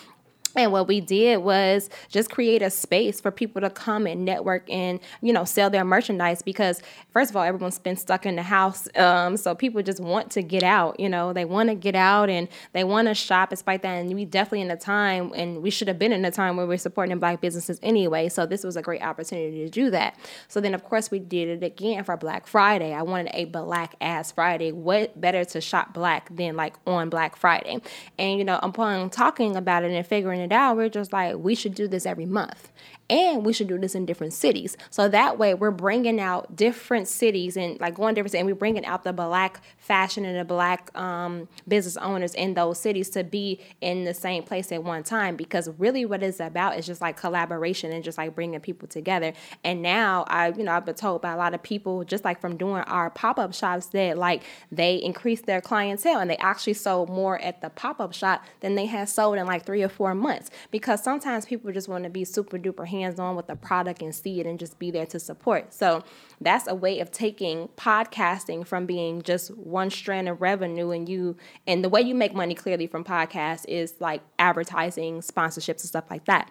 [0.54, 4.68] And what we did was just create a space for people to come and network
[4.70, 8.42] and, you know, sell their merchandise because, first of all, everyone's been stuck in the
[8.42, 8.86] house.
[8.96, 12.28] Um, so people just want to get out, you know, they want to get out
[12.28, 13.94] and they want to shop despite that.
[13.94, 16.66] And we definitely in a time, and we should have been in a time where
[16.66, 18.28] we're supporting black businesses anyway.
[18.28, 20.18] So this was a great opportunity to do that.
[20.48, 22.92] So then, of course, we did it again for Black Friday.
[22.92, 24.72] I wanted a black ass Friday.
[24.72, 27.80] What better to shop black than like on Black Friday?
[28.18, 31.54] And, you know, upon talking about it and figuring it out, we're just like, we
[31.54, 32.70] should do this every month
[33.12, 34.74] and we should do this in different cities.
[34.88, 38.86] So that way, we're bringing out different cities and like going different, and we're bringing
[38.86, 43.60] out the black fashion and the black um, business owners in those cities to be
[43.82, 45.36] in the same place at one time.
[45.36, 49.34] Because really, what it's about is just like collaboration and just like bringing people together.
[49.62, 52.40] And now, I you know I've been told by a lot of people, just like
[52.40, 56.74] from doing our pop up shops, that like they increased their clientele and they actually
[56.74, 59.90] sold more at the pop up shop than they had sold in like three or
[59.90, 60.48] four months.
[60.70, 64.02] Because sometimes people just want to be super duper hands hands on with the product
[64.02, 65.72] and see it and just be there to support.
[65.72, 66.02] So
[66.40, 71.36] that's a way of taking podcasting from being just one strand of revenue and you
[71.66, 76.04] and the way you make money clearly from podcasts is like advertising, sponsorships and stuff
[76.10, 76.50] like that.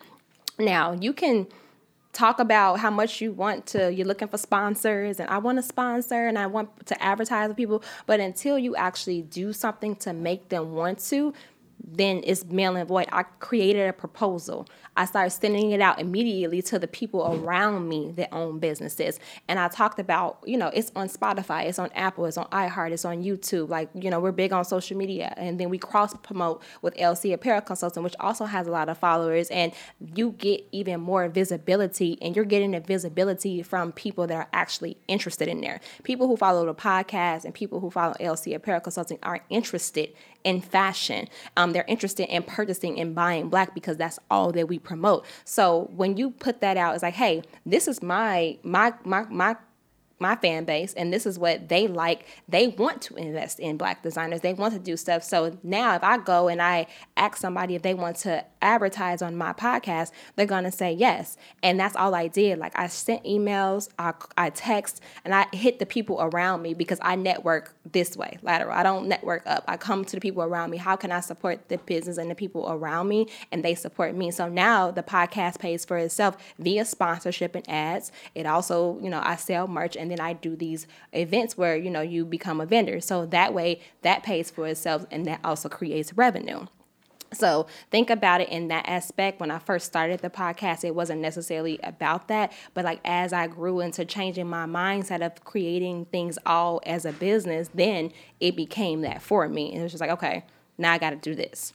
[0.60, 1.48] Now, you can
[2.14, 5.64] talk about how much you want to you're looking for sponsors and I want to
[5.64, 10.12] sponsor and I want to advertise with people but until you actually do something to
[10.12, 11.34] make them want to
[11.84, 13.08] then it's mail and void.
[13.12, 14.68] I created a proposal.
[14.98, 19.20] I started sending it out immediately to the people around me that own businesses.
[19.48, 22.92] And I talked about, you know, it's on Spotify, it's on Apple, it's on iHeart,
[22.92, 23.70] it's on YouTube.
[23.70, 25.34] Like, you know, we're big on social media.
[25.38, 28.98] And then we cross promote with LC Apparel Consulting, which also has a lot of
[28.98, 29.50] followers.
[29.50, 29.72] And
[30.14, 34.98] you get even more visibility, and you're getting the visibility from people that are actually
[35.08, 35.80] interested in there.
[36.04, 40.62] People who follow the podcast and people who follow LC Apparel Consulting are interested in
[40.62, 41.28] fashion.
[41.58, 45.26] Um, they're interested in purchasing and buying black because that's all that we promote.
[45.46, 49.56] So when you put that out, it's like, hey, this is my my my my
[50.22, 52.26] my fan base and this is what they like.
[52.48, 54.42] They want to invest in black designers.
[54.42, 55.24] They want to do stuff.
[55.24, 59.36] So now if i go and i ask somebody if they want to advertise on
[59.36, 61.38] my podcast they're going to say yes.
[61.64, 62.60] And that's all i did.
[62.60, 67.00] Like i sent emails i, I text and i hit the people around me because
[67.02, 68.74] i network this way lateral.
[68.74, 69.64] I don't network up.
[69.68, 70.78] I come to the people around me.
[70.78, 74.30] How can i support the business and the people around me and they support me?
[74.30, 78.12] So now the podcast pays for itself via sponsorship and ads.
[78.36, 81.90] It also you know i sell merch and then I do these events where, you
[81.90, 83.00] know, you become a vendor.
[83.00, 86.68] So that way that pays for itself and that also creates revenue.
[87.34, 89.40] So think about it in that aspect.
[89.40, 92.52] When I first started the podcast, it wasn't necessarily about that.
[92.74, 97.14] But like as I grew into changing my mindset of creating things all as a
[97.14, 99.72] business, then it became that for me.
[99.72, 100.44] And it was just like, okay,
[100.78, 101.74] now I got to do this.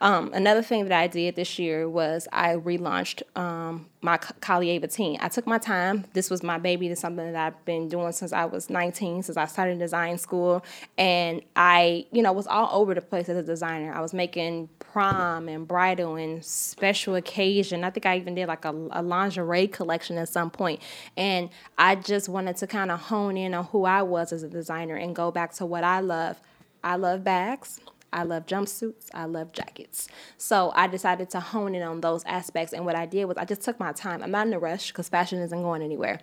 [0.00, 5.18] Um, another thing that I did this year was I relaunched um, my Collier team.
[5.20, 6.04] I took my time.
[6.12, 6.88] This was my baby.
[6.88, 10.18] This is something that I've been doing since I was 19, since I started design
[10.18, 10.64] school.
[10.98, 13.94] And I, you know, was all over the place as a designer.
[13.94, 17.82] I was making prom and bridal and special occasion.
[17.82, 20.82] I think I even did like a, a lingerie collection at some point.
[21.16, 24.48] And I just wanted to kind of hone in on who I was as a
[24.48, 26.40] designer and go back to what I love.
[26.82, 27.80] I love bags.
[28.14, 29.08] I love jumpsuits.
[29.12, 30.08] I love jackets.
[30.38, 32.72] So I decided to hone in on those aspects.
[32.72, 34.22] And what I did was I just took my time.
[34.22, 36.20] I'm not in a rush because fashion isn't going anywhere.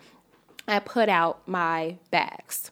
[0.66, 2.70] I put out my bags.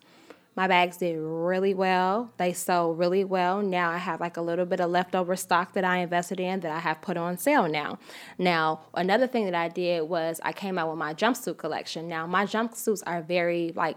[0.57, 2.33] My bags did really well.
[2.39, 3.63] They sold really well.
[3.63, 6.73] Now I have like a little bit of leftover stock that I invested in that
[6.73, 7.99] I have put on sale now.
[8.39, 12.09] Now, another thing that I did was I came out with my jumpsuit collection.
[12.09, 13.97] Now, my jumpsuits are very like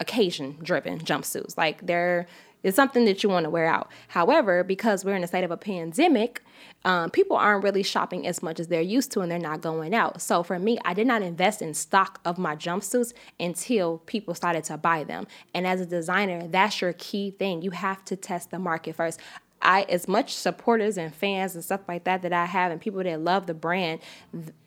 [0.00, 1.56] occasion driven jumpsuits.
[1.56, 2.26] Like they're
[2.64, 3.90] it's something that you want to wear out.
[4.08, 6.42] However, because we're in a state of a pandemic,
[6.84, 9.94] um, people aren't really shopping as much as they're used to and they're not going
[9.94, 10.20] out.
[10.20, 14.64] So for me, I did not invest in stock of my jumpsuits until people started
[14.64, 15.26] to buy them.
[15.54, 17.62] And as a designer, that's your key thing.
[17.62, 19.20] You have to test the market first.
[19.62, 23.02] I, as much supporters and fans and stuff like that that I have, and people
[23.02, 24.00] that love the brand,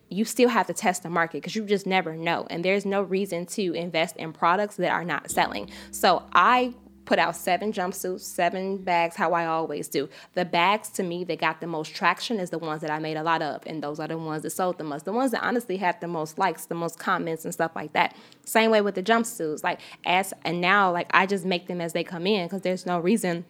[0.10, 2.48] you still have to test the market because you just never know.
[2.50, 5.70] And there's no reason to invest in products that are not selling.
[5.92, 6.74] So I
[7.08, 10.10] put out seven jumpsuits, seven bags, how I always do.
[10.34, 13.16] The bags to me that got the most traction is the ones that I made
[13.16, 15.06] a lot of, and those are the ones that sold the most.
[15.06, 18.14] The ones that honestly had the most likes, the most comments, and stuff like that.
[18.44, 19.64] Same way with the jumpsuits.
[19.64, 22.86] Like as and now, like I just make them as they come in because there's
[22.86, 23.46] no reason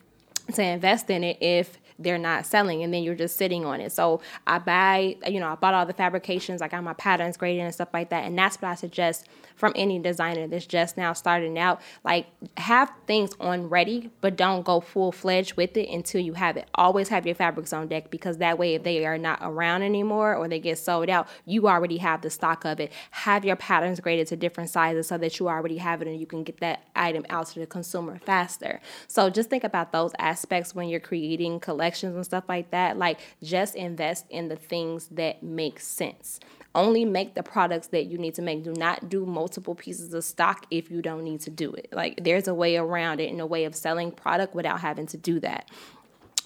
[0.54, 3.92] to invest in it if they're not selling and then you're just sitting on it.
[3.92, 7.64] So I buy, you know, I bought all the fabrications, I got my patterns graded
[7.64, 8.26] and stuff like that.
[8.26, 11.82] And that's what I suggest from any designer that's just now starting out.
[12.04, 16.58] Like have things on ready, but don't go full fledged with it until you have
[16.58, 16.68] it.
[16.76, 20.36] Always have your fabrics on deck because that way if they are not around anymore
[20.36, 22.92] or they get sold out, you already have the stock of it.
[23.12, 26.28] Have your patterns graded to different sizes so that you already have it and you
[26.28, 28.80] can get that item out to the consumer faster.
[29.08, 32.98] So just think about those aspects when you're creating collections and stuff like that.
[32.98, 36.40] Like just invest in the things that make sense.
[36.76, 38.64] Only make the products that you need to make.
[38.64, 41.90] Do not do multiple pieces of stock if you don't need to do it.
[41.92, 45.18] Like there's a way around it and a way of selling product without having to
[45.18, 45.70] do that.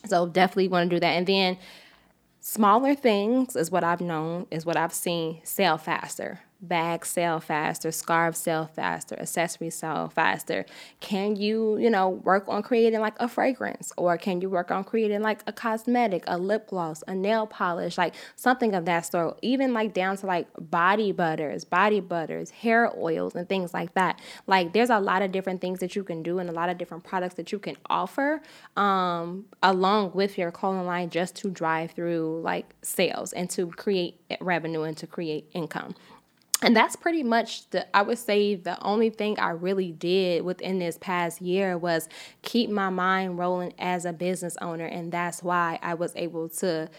[0.08, 1.12] So definitely want to do that.
[1.12, 1.58] And then
[2.40, 7.92] smaller things is what I've known, is what I've seen sell faster bags sell faster,
[7.92, 10.66] scarves sell faster, accessories sell faster?
[11.00, 14.84] Can you, you know, work on creating like a fragrance or can you work on
[14.84, 19.40] creating like a cosmetic, a lip gloss, a nail polish, like something of that sort,
[19.42, 24.20] even like down to like body butters, body butters, hair oils and things like that.
[24.48, 26.78] Like there's a lot of different things that you can do and a lot of
[26.78, 28.42] different products that you can offer
[28.78, 34.20] um, along with your clothing line just to drive through like sales and to create
[34.40, 35.96] revenue and to create income
[36.62, 40.80] and that's pretty much the i would say the only thing i really did within
[40.80, 42.08] this past year was
[42.42, 44.86] keep my mind rolling as a business owner.
[44.86, 46.90] And that's why i was able to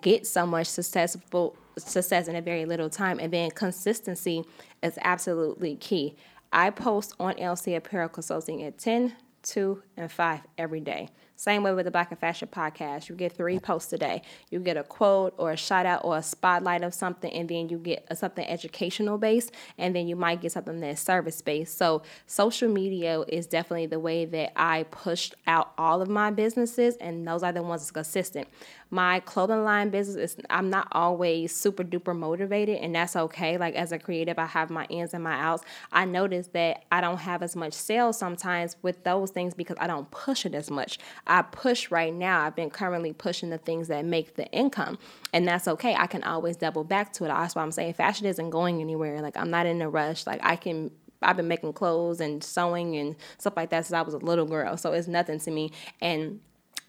[0.00, 3.18] get so much successful success in a very little time.
[3.18, 4.44] And then consistency
[4.82, 6.16] is absolutely key.
[6.52, 11.08] I post on lc apparel consulting at 10 2 and 5 every day
[11.44, 13.10] same way with the Black in Fashion podcast.
[13.10, 14.22] You get three posts a day.
[14.50, 17.68] You get a quote or a shout out or a spotlight of something, and then
[17.68, 21.76] you get something educational based, and then you might get something that's service based.
[21.76, 26.96] So, social media is definitely the way that I pushed out all of my businesses,
[26.96, 28.48] and those are the ones that's consistent.
[28.94, 33.58] My clothing line business is I'm not always super duper motivated, and that's okay.
[33.58, 35.64] Like as a creative, I have my ins and my outs.
[35.90, 39.88] I notice that I don't have as much sales sometimes with those things because I
[39.88, 41.00] don't push it as much.
[41.26, 42.42] I push right now.
[42.42, 44.96] I've been currently pushing the things that make the income,
[45.32, 45.96] and that's okay.
[45.96, 47.28] I can always double back to it.
[47.28, 49.20] That's why I'm saying fashion isn't going anywhere.
[49.22, 50.24] Like I'm not in a rush.
[50.24, 54.02] Like I can I've been making clothes and sewing and stuff like that since I
[54.02, 54.76] was a little girl.
[54.76, 55.72] So it's nothing to me.
[56.00, 56.38] And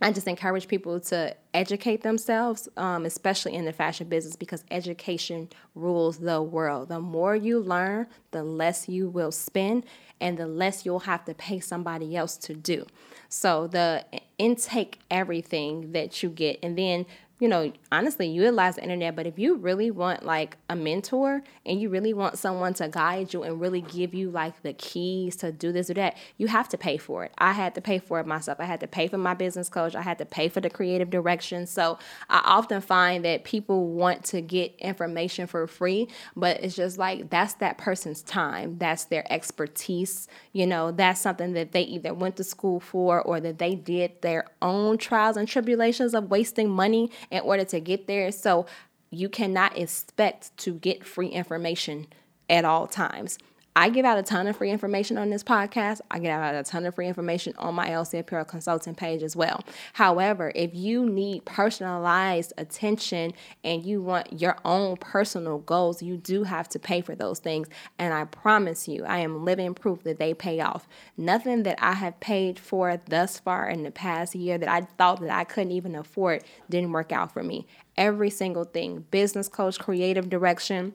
[0.02, 5.50] I just encourage people to educate themselves, um, especially in the fashion business, because education
[5.74, 6.90] rules the world.
[6.90, 9.86] The more you learn, the less you will spend,
[10.20, 12.86] and the less you'll have to pay somebody else to do.
[13.30, 14.06] So the
[14.38, 17.06] intake everything that you get, and then
[17.40, 19.16] you know, honestly, utilize the internet.
[19.16, 23.34] But if you really want like a mentor and you really want someone to guide
[23.34, 26.70] you and really give you like the keys to do this or that, you have
[26.70, 27.34] to pay for it.
[27.38, 28.60] I had to pay for it myself.
[28.62, 29.96] I had to pay for my business coach.
[29.96, 31.68] I had to pay for the creative direction.
[31.68, 36.08] So I often find that people want to get information for free,
[36.38, 40.30] but it's just like that's that person's time, that's their expertise.
[40.54, 44.22] You know, that's something that they either went to school for or that they did
[44.22, 48.32] their own trials and tribulations of wasting money in order to get there.
[48.32, 48.66] So
[49.10, 52.08] you cannot expect to get free information
[52.50, 53.38] at all times.
[53.78, 56.00] I give out a ton of free information on this podcast.
[56.10, 59.36] I give out a ton of free information on my LC Apparel Consulting page as
[59.36, 59.66] well.
[59.92, 63.34] However, if you need personalized attention
[63.66, 67.68] and you want your own personal goals, you do have to pay for those things.
[68.00, 70.88] And I promise you, I am living proof that they pay off.
[71.18, 75.20] Nothing that I have paid for thus far in the past year that I thought
[75.20, 77.68] that I couldn't even afford didn't work out for me.
[77.98, 80.94] Every single thing business coach, creative direction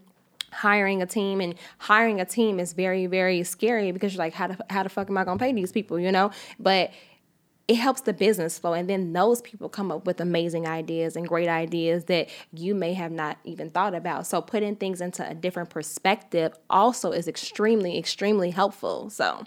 [0.52, 4.48] hiring a team and hiring a team is very very scary because you're like how
[4.48, 6.30] the, how the fuck am i going to pay these people you know?
[6.58, 6.92] But
[7.68, 11.28] it helps the business flow and then those people come up with amazing ideas and
[11.28, 14.26] great ideas that you may have not even thought about.
[14.26, 19.08] So putting things into a different perspective also is extremely extremely helpful.
[19.08, 19.44] So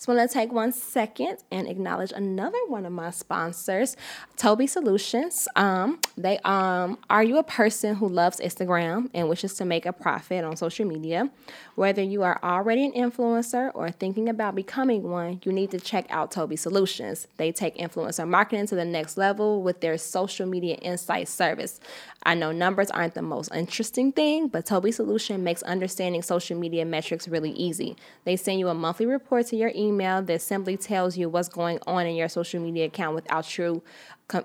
[0.00, 3.98] just want to take one second and acknowledge another one of my sponsors,
[4.34, 5.46] Toby Solutions.
[5.56, 9.92] Um, they um, are you a person who loves Instagram and wishes to make a
[9.92, 11.30] profit on social media?
[11.74, 16.06] Whether you are already an influencer or thinking about becoming one, you need to check
[16.08, 17.28] out Toby Solutions.
[17.36, 21.78] They take influencer marketing to the next level with their social media insight service.
[22.22, 26.86] I know numbers aren't the most interesting thing, but Toby Solution makes understanding social media
[26.86, 27.96] metrics really easy.
[28.24, 31.78] They send you a monthly report to your email that simply tells you what's going
[31.86, 33.82] on in your social media account without true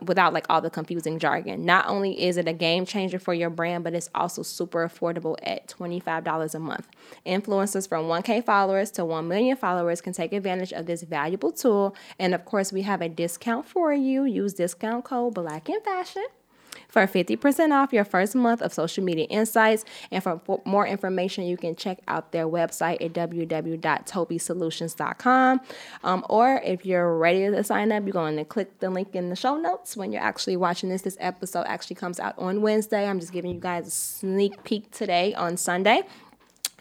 [0.02, 1.66] without like all the confusing jargon.
[1.66, 5.38] Not only is it a game changer for your brand, but it's also super affordable
[5.44, 6.88] at $25 a month.
[7.26, 11.96] Influencers from 1K followers to 1 million followers can take advantage of this valuable tool.
[12.20, 14.26] And of course, we have a discount for you.
[14.26, 16.26] Use discount code Black in Fashion
[16.88, 19.84] for 50% off your first month of social media insights.
[20.12, 25.62] And for more information, you can check out their website at www.tobysolutions.com.
[26.04, 29.30] Um, or if you're ready to sign up, you're going to click the link in
[29.30, 31.02] the show notes when you're actually watching this.
[31.02, 33.08] This episode actually comes out on Wednesday.
[33.08, 36.04] I'm just giving you guys a sneak peek today on Sunday.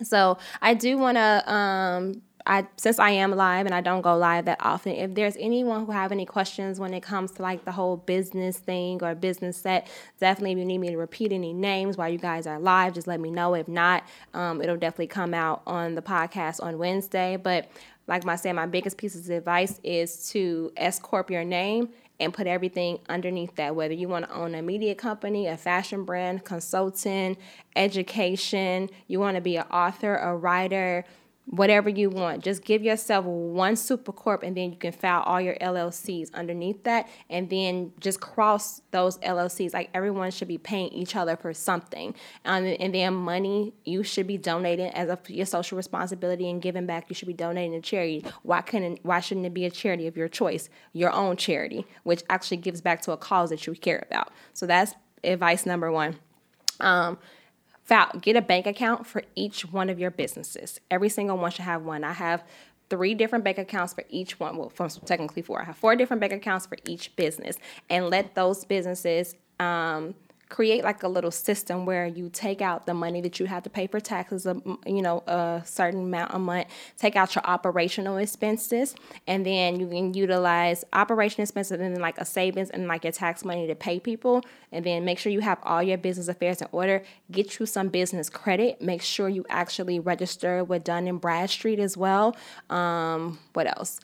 [0.02, 4.16] So I do want to um, I since I am live and I don't go
[4.16, 7.64] live that often, if there's anyone who have any questions when it comes to like
[7.64, 9.88] the whole business thing or business set,
[10.20, 13.06] definitely if you need me to repeat any names while you guys are live, just
[13.06, 13.54] let me know.
[13.54, 17.36] If not, um, it'll definitely come out on the podcast on Wednesday.
[17.36, 17.70] But
[18.06, 21.88] like I said, my biggest piece of advice is to S corp your name
[22.20, 23.74] and put everything underneath that.
[23.74, 27.38] Whether you want to own a media company, a fashion brand, consultant,
[27.74, 31.06] education, you want to be an author, a writer
[31.46, 32.42] whatever you want.
[32.42, 36.82] Just give yourself one super corp and then you can file all your LLCs underneath
[36.84, 39.74] that and then just cross those LLCs.
[39.74, 42.14] Like everyone should be paying each other for something.
[42.44, 46.86] Um, and then money you should be donating as a your social responsibility and giving
[46.86, 47.06] back.
[47.08, 48.24] You should be donating to charity.
[48.42, 50.68] Why couldn't why shouldn't it be a charity of your choice?
[50.92, 54.32] Your own charity, which actually gives back to a cause that you care about.
[54.54, 56.16] So that's advice number one.
[56.80, 57.18] Um,
[58.20, 60.80] get a bank account for each one of your businesses.
[60.90, 62.04] Every single one should have one.
[62.04, 62.44] I have
[62.90, 64.56] three different bank accounts for each one.
[64.56, 65.60] Well, from technically four.
[65.62, 67.56] I have four different bank accounts for each business,
[67.90, 70.14] and let those businesses um,
[70.48, 73.70] create like a little system where you take out the money that you have to
[73.70, 78.16] pay for taxes, um, you know, a certain amount a month, take out your operational
[78.18, 78.94] expenses,
[79.26, 83.12] and then you can utilize operation expenses and then like a savings and like your
[83.12, 84.42] tax money to pay people,
[84.72, 87.02] and then make sure you have all your business affairs in order.
[87.30, 88.80] Get you some business credit.
[88.80, 92.36] Make sure you actually register with Dun and Bradstreet as well.
[92.70, 94.00] Um, what else?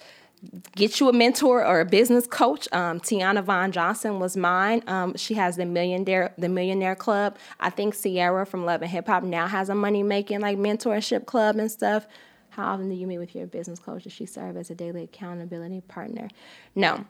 [0.75, 2.69] Get you a mentor or a business coach.
[2.73, 4.83] Um, Tiana Von Johnson was mine.
[4.87, 7.37] Um, she has the millionaire the millionaire club.
[7.59, 11.27] I think Sierra from Love and Hip Hop now has a money making like mentorship
[11.27, 12.07] club and stuff.
[12.51, 14.05] How often do you meet with your business coach?
[14.05, 16.29] Does she serve as a daily accountability partner?
[16.75, 17.05] No.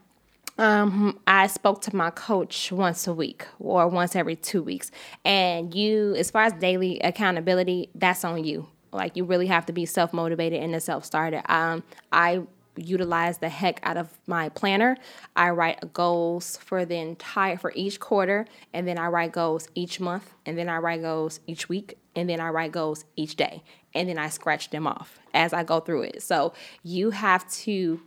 [0.58, 4.90] Um, I spoke to my coach once a week or once every two weeks.
[5.24, 8.68] And you, as far as daily accountability, that's on you.
[8.92, 11.42] Like you really have to be self motivated and a self starter.
[11.48, 12.42] Um, I
[12.76, 14.96] utilize the heck out of my planner.
[15.36, 20.00] I write goals for the entire for each quarter, and then I write goals each
[20.00, 23.62] month, and then I write goals each week, and then I write goals each day,
[23.94, 26.22] and then I scratch them off as I go through it.
[26.22, 26.52] So
[26.82, 28.00] you have to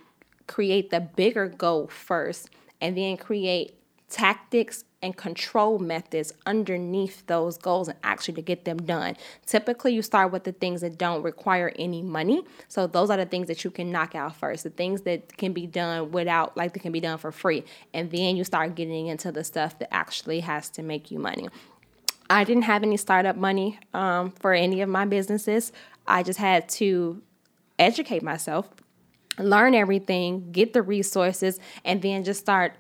[0.48, 2.50] create the bigger goal first,
[2.82, 3.76] and then create
[4.14, 9.18] tactics and control methods underneath those goals and actually to get them done.
[9.46, 12.44] Typically, you start with the things that don't require any money.
[12.68, 15.52] So those are the things that you can knock out first, the things that can
[15.52, 17.66] be done without, like, they can be done for free.
[17.92, 21.50] And then you start getting into the stuff that actually has to make you money.
[22.30, 25.72] I didn't have any startup money um, for any of my businesses.
[26.08, 27.22] I just had to
[27.80, 28.70] educate myself,
[29.40, 32.74] learn everything, get the resources, and then just start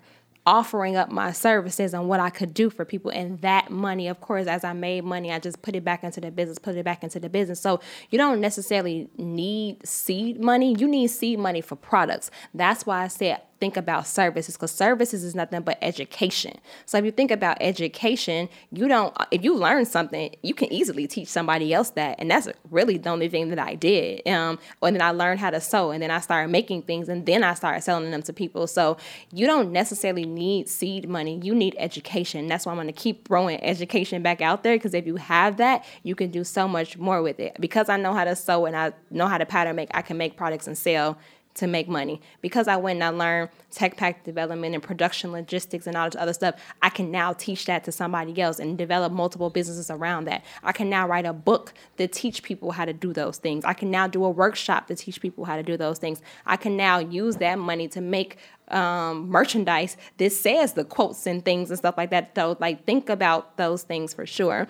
[0.46, 3.12] offering up my services and what I could do for people.
[3.12, 6.20] And that money, of course, as I made money, I just put it back into
[6.20, 7.60] the business, put it back into the business.
[7.60, 7.80] So
[8.10, 10.76] you don't necessarily need seed money.
[10.78, 12.30] You need seed money for products.
[12.54, 16.54] That's why I said think about services because services is nothing but education.
[16.86, 21.08] So if you think about education, you don't, if you learn something, you can easily
[21.08, 22.16] teach somebody else that.
[22.20, 24.28] And that's really the only thing that I did.
[24.28, 27.26] Um, and then I learned how to sew and then I started making things and
[27.26, 28.68] then I started selling them to people.
[28.68, 28.98] So
[29.32, 31.40] you don't necessarily need seed money.
[31.42, 32.48] You need education.
[32.48, 35.56] That's why I'm going to keep throwing education back out there because if you have
[35.56, 37.56] that, you can do so much more with it.
[37.62, 40.18] Because I know how to sew and I know how to pattern make, I can
[40.18, 41.18] make products and sell
[41.56, 42.22] to make money.
[42.42, 46.20] Because I went and I learned tech pack development and production logistics and all this
[46.20, 50.26] other stuff, I can now teach that to somebody else and develop multiple businesses around
[50.26, 50.44] that.
[50.64, 53.66] I can now write a book to teach people how to do those things.
[53.66, 56.22] I can now do a workshop to teach people how to do those things.
[56.46, 58.38] I can now use that money to make
[58.70, 62.32] um, merchandise that says the quotes and things and stuff like that.
[62.36, 64.68] So, like, think about those things for sure.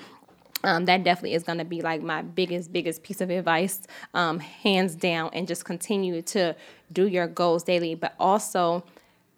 [0.65, 3.81] Um, that definitely is going to be like my biggest, biggest piece of advice,
[4.13, 6.55] um, hands down, and just continue to
[6.91, 8.83] do your goals daily, but also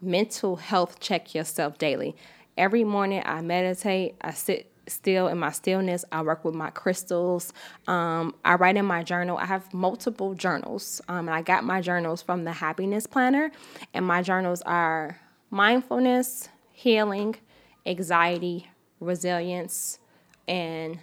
[0.02, 2.16] mental health check yourself daily.
[2.58, 7.52] Every morning I meditate, I sit still in my stillness, I work with my crystals,
[7.88, 9.38] um, I write in my journal.
[9.38, 13.52] I have multiple journals, um, and I got my journals from the Happiness Planner,
[13.94, 15.20] and my journals are
[15.50, 17.36] mindfulness, healing,
[17.86, 18.68] anxiety,
[19.00, 19.98] resilience,
[20.48, 21.00] and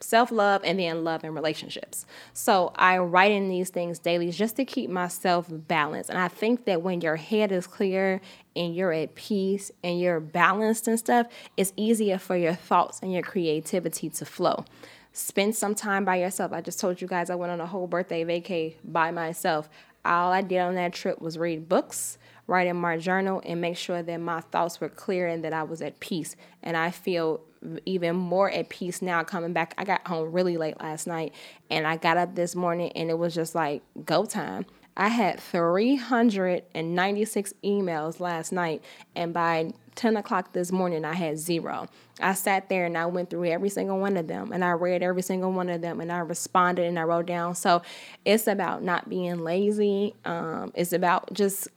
[0.00, 2.06] self love and then love and relationships.
[2.32, 6.10] So I write in these things daily just to keep myself balanced.
[6.10, 8.20] And I think that when your head is clear
[8.56, 11.26] and you're at peace and you're balanced and stuff,
[11.56, 14.64] it's easier for your thoughts and your creativity to flow.
[15.12, 16.52] Spend some time by yourself.
[16.52, 19.68] I just told you guys I went on a whole birthday vacay by myself.
[20.04, 23.76] All I did on that trip was read books, write in my journal, and make
[23.76, 26.36] sure that my thoughts were clear and that I was at peace.
[26.62, 27.40] And I feel
[27.84, 29.74] even more at peace now coming back.
[29.76, 31.34] I got home really late last night
[31.70, 34.64] and I got up this morning and it was just like go time.
[34.96, 38.84] I had 396 emails last night,
[39.14, 41.88] and by 10 o'clock this morning, I had zero.
[42.20, 45.02] I sat there and I went through every single one of them, and I read
[45.02, 47.54] every single one of them, and I responded and I wrote down.
[47.54, 47.82] So
[48.24, 50.14] it's about not being lazy.
[50.24, 51.68] Um, it's about just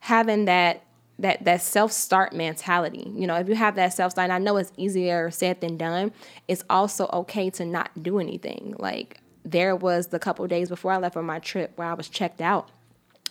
[0.00, 0.82] having that
[1.22, 3.10] that that self start mentality.
[3.14, 6.12] You know, if you have that self start, I know it's easier said than done.
[6.48, 8.74] It's also okay to not do anything.
[8.78, 12.08] Like there was the couple days before I left on my trip where I was
[12.08, 12.68] checked out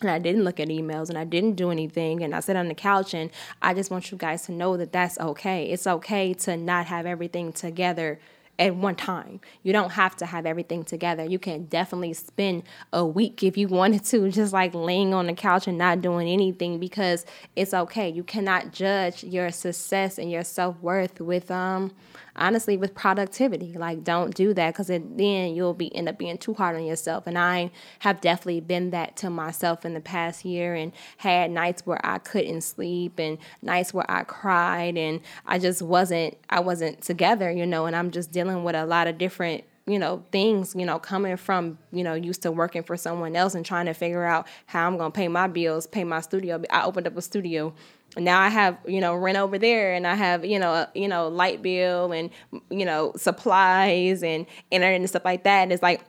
[0.02, 2.68] and I didn't look at emails and I didn't do anything and I sat on
[2.68, 3.30] the couch and
[3.62, 5.66] I just want you guys to know that that's okay.
[5.66, 8.20] It's okay to not have everything together
[8.62, 9.42] at one time.
[9.64, 11.26] You don't have to have everything together.
[11.26, 15.34] You can definitely spend a week if you wanted to, just like laying on the
[15.34, 18.08] couch and not doing anything because it's okay.
[18.08, 21.92] You cannot judge your success and your self worth with um
[22.36, 23.74] honestly with productivity.
[23.74, 27.28] Like don't do that because then you'll be end up being too hard on yourself.
[27.28, 31.86] And I have definitely been that to myself in the past year and had nights
[31.86, 37.02] where I couldn't sleep and nights where I cried and I just wasn't I wasn't
[37.02, 40.76] together, you know, and I'm just dealing with a lot of different you know things
[40.76, 43.94] you know coming from you know used to working for someone else and trying to
[43.94, 47.18] figure out how i'm going to pay my bills pay my studio i opened up
[47.18, 47.74] a studio
[48.18, 51.28] now I have you know rent over there, and I have you know you know
[51.28, 52.30] light bill and
[52.70, 55.64] you know supplies and internet and stuff like that.
[55.64, 56.02] And it's like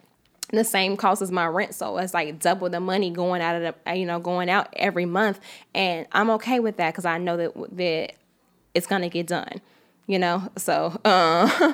[0.52, 1.74] the same cost as my rent.
[1.74, 5.06] So it's like double the money going out of the, you know, going out every
[5.06, 5.40] month.
[5.74, 8.12] And I'm okay with that because I know that, that
[8.74, 9.60] it's to get done,
[10.06, 10.50] you know?
[10.56, 11.72] So, uh,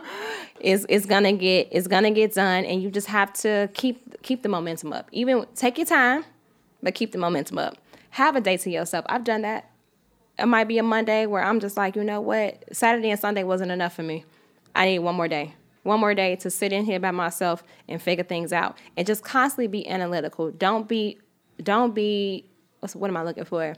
[0.61, 2.65] it's, it's gonna get, it's gonna get done.
[2.65, 5.09] And you just have to keep, keep the momentum up.
[5.11, 6.25] Even take your time,
[6.83, 7.77] but keep the momentum up.
[8.11, 9.05] Have a day to yourself.
[9.09, 9.71] I've done that.
[10.39, 12.63] It might be a Monday where I'm just like, you know what?
[12.73, 14.25] Saturday and Sunday wasn't enough for me.
[14.75, 15.55] I need one more day
[15.89, 19.25] one more day to sit in here by myself and figure things out and just
[19.25, 20.51] constantly be analytical.
[20.51, 21.19] Don't be,
[21.63, 22.45] don't be,
[22.93, 23.75] what am I looking for?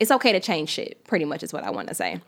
[0.00, 2.20] It's okay to change shit, pretty much is what I want to say.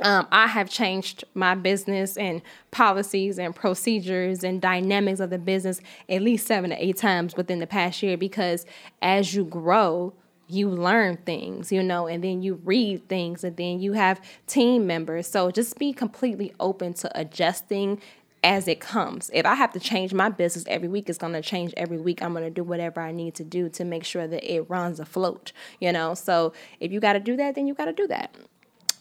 [0.00, 2.40] Um, I have changed my business and
[2.70, 7.58] policies and procedures and dynamics of the business at least seven to eight times within
[7.58, 8.64] the past year because
[9.02, 10.14] as you grow,
[10.48, 14.86] you learn things, you know, and then you read things, and then you have team
[14.86, 15.28] members.
[15.28, 18.00] So just be completely open to adjusting
[18.42, 19.30] as it comes.
[19.34, 22.22] If I have to change my business every week, it's going to change every week.
[22.22, 25.00] I'm going to do whatever I need to do to make sure that it runs
[25.00, 26.14] afloat, you know?
[26.14, 28.34] So if you got to do that, then you got to do that.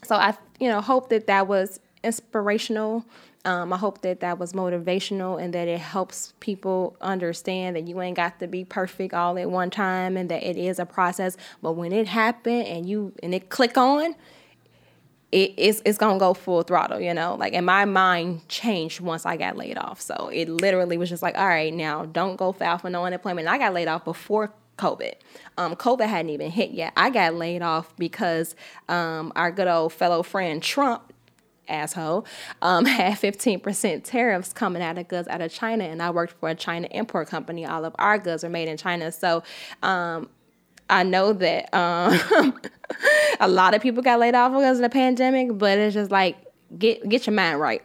[0.03, 3.05] So I, you know, hope that that was inspirational.
[3.47, 8.01] Um, I hope that that was motivational and that it helps people understand that you
[8.01, 11.37] ain't got to be perfect all at one time and that it is a process.
[11.61, 14.15] But when it happened and you and it click on,
[15.31, 17.35] it, it's it's gonna go full throttle, you know.
[17.35, 20.01] Like, and my mind changed once I got laid off.
[20.01, 23.47] So it literally was just like, all right, now don't go foul for no unemployment.
[23.47, 25.13] And I got laid off before COVID.
[25.57, 26.91] Um, COVID hadn't even hit yet.
[26.97, 28.57] I got laid off because
[28.89, 31.13] um, our good old fellow friend Trump
[31.67, 32.25] asshole,
[32.61, 35.83] um, had 15% tariffs coming out of goods out of China.
[35.83, 37.65] And I worked for a China import company.
[37.65, 39.11] All of our goods are made in China.
[39.11, 39.43] So
[39.83, 40.29] um,
[40.89, 42.59] I know that um,
[43.39, 46.37] a lot of people got laid off because of the pandemic, but it's just like
[46.77, 47.81] get get your mind right.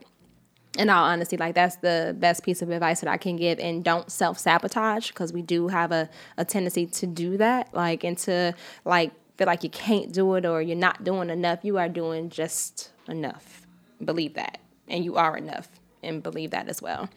[0.79, 3.59] In all honesty, like that's the best piece of advice that I can give.
[3.59, 6.09] And don't self sabotage because we do have a,
[6.39, 8.55] a tendency to do that, like and to
[8.87, 11.59] like feel like you can't do it or you're not doing enough.
[11.63, 13.62] You are doing just enough.
[14.05, 15.69] Believe that, and you are enough,
[16.03, 17.09] and believe that as well.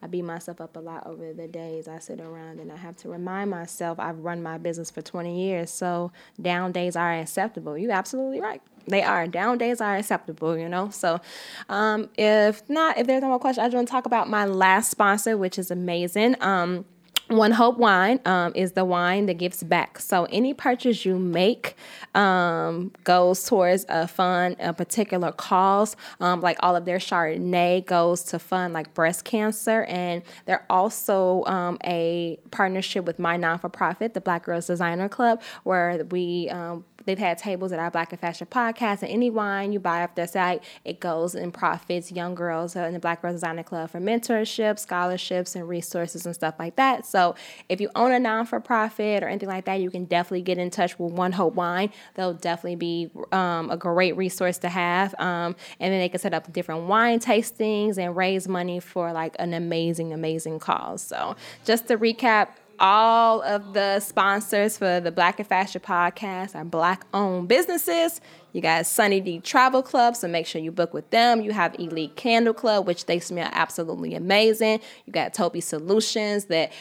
[0.00, 2.96] I beat myself up a lot over the days I sit around and I have
[2.98, 5.70] to remind myself I've run my business for 20 years.
[5.70, 7.76] So down days are acceptable.
[7.76, 8.62] You're absolutely right.
[8.86, 9.26] They are.
[9.26, 10.90] Down days are acceptable, you know?
[10.90, 11.20] So
[11.68, 14.44] um, if not, if there's no more questions, I just want to talk about my
[14.44, 16.36] last sponsor, which is amazing.
[16.40, 16.84] Um,
[17.28, 19.98] one Hope Wine um, is the wine that gives back.
[19.98, 21.76] So any purchase you make
[22.14, 25.94] um, goes towards a fund, a particular cause.
[26.20, 31.44] Um, like all of their Chardonnay goes to fund like breast cancer, and they're also
[31.44, 36.48] um, a partnership with my non for profit, the Black Girls Designer Club, where we
[36.48, 40.02] um, They've had tables at our Black in Fashion podcast, and any wine you buy
[40.02, 43.88] off their site, it goes and profits young girls in the Black Girls Designer Club
[43.88, 47.06] for mentorship, scholarships, and resources and stuff like that.
[47.06, 47.34] So
[47.70, 50.58] if you own a non for profit or anything like that, you can definitely get
[50.58, 51.90] in touch with One Hope Wine.
[52.12, 55.14] They'll definitely be um, a great resource to have.
[55.18, 59.34] Um, and then they can set up different wine tastings and raise money for like
[59.38, 61.00] an amazing, amazing cause.
[61.00, 62.48] So just to recap,
[62.80, 68.20] all of the sponsors for the Black in Fashion podcast are black owned businesses.
[68.52, 71.42] You got Sunny D Travel Club, so make sure you book with them.
[71.42, 74.80] You have Elite Candle Club, which they smell absolutely amazing.
[75.06, 76.72] You got Toby Solutions that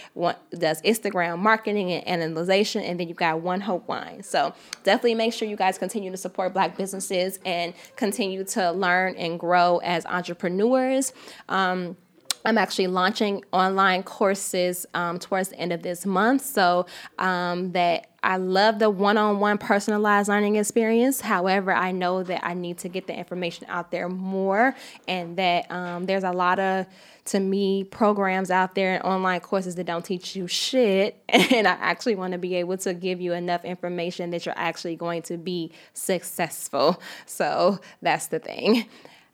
[0.57, 4.23] does Instagram marketing and analyzation, and then you got One Hope Wine.
[4.23, 9.15] So definitely make sure you guys continue to support black businesses and continue to learn
[9.15, 11.11] and grow as entrepreneurs.
[11.49, 11.97] Um,
[12.47, 16.45] I'm actually launching online courses um, towards the end of this month.
[16.45, 16.85] So
[17.19, 21.19] um, that I love the one-on-one personalized learning experience.
[21.19, 24.75] However, I know that I need to get the information out there more,
[25.09, 26.85] and that um, there's a lot of
[27.25, 31.71] to me programs out there and online courses that don't teach you shit and i
[31.71, 35.37] actually want to be able to give you enough information that you're actually going to
[35.37, 38.85] be successful so that's the thing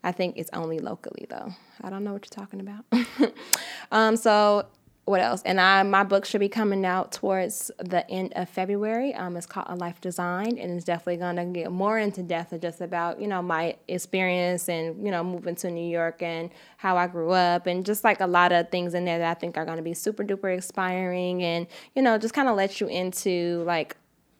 [0.03, 1.53] I think it's only locally though.
[1.81, 3.33] I don't know what you're talking about.
[3.91, 4.67] um, so
[5.05, 5.41] what else?
[5.43, 9.13] And I my book should be coming out towards the end of February.
[9.13, 12.61] Um, it's called A Life Designed, and it's definitely gonna get more into depth of
[12.61, 16.95] just about you know my experience and you know moving to New York and how
[16.95, 19.57] I grew up and just like a lot of things in there that I think
[19.57, 23.63] are gonna be super duper inspiring and you know just kind of let you into
[23.65, 23.97] like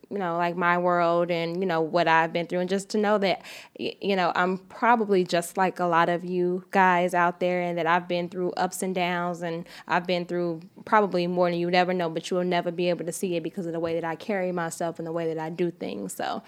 [0.09, 2.59] you know, like my world and, you know, what I've been through.
[2.59, 3.41] And just to know that,
[3.77, 7.87] you know, I'm probably just like a lot of you guys out there and that
[7.87, 11.75] I've been through ups and downs and I've been through probably more than you would
[11.75, 13.95] ever know, but you will never be able to see it because of the way
[13.95, 16.13] that I carry myself and the way that I do things.
[16.13, 16.43] So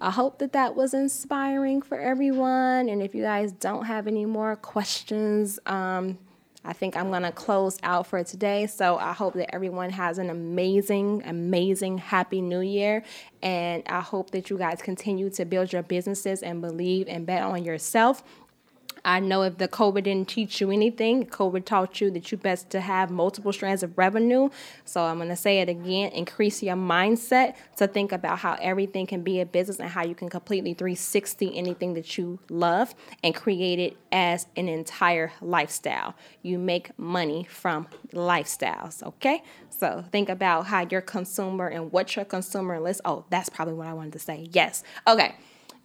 [0.00, 2.88] I hope that that was inspiring for everyone.
[2.88, 6.18] And if you guys don't have any more questions, um,
[6.64, 8.66] I think I'm going to close out for today.
[8.66, 13.02] So I hope that everyone has an amazing, amazing, happy new year.
[13.42, 17.42] And I hope that you guys continue to build your businesses and believe and bet
[17.42, 18.22] on yourself
[19.04, 22.70] I know if the COVID didn't teach you anything, COVID taught you that you best
[22.70, 24.50] to have multiple strands of revenue.
[24.84, 29.06] So I'm going to say it again, increase your mindset to think about how everything
[29.06, 33.34] can be a business and how you can completely 360 anything that you love and
[33.34, 36.14] create it as an entire lifestyle.
[36.42, 39.42] You make money from lifestyles, okay?
[39.70, 43.00] So think about how your consumer and what your consumer list.
[43.04, 44.48] Oh, that's probably what I wanted to say.
[44.52, 44.82] Yes.
[45.06, 45.34] Okay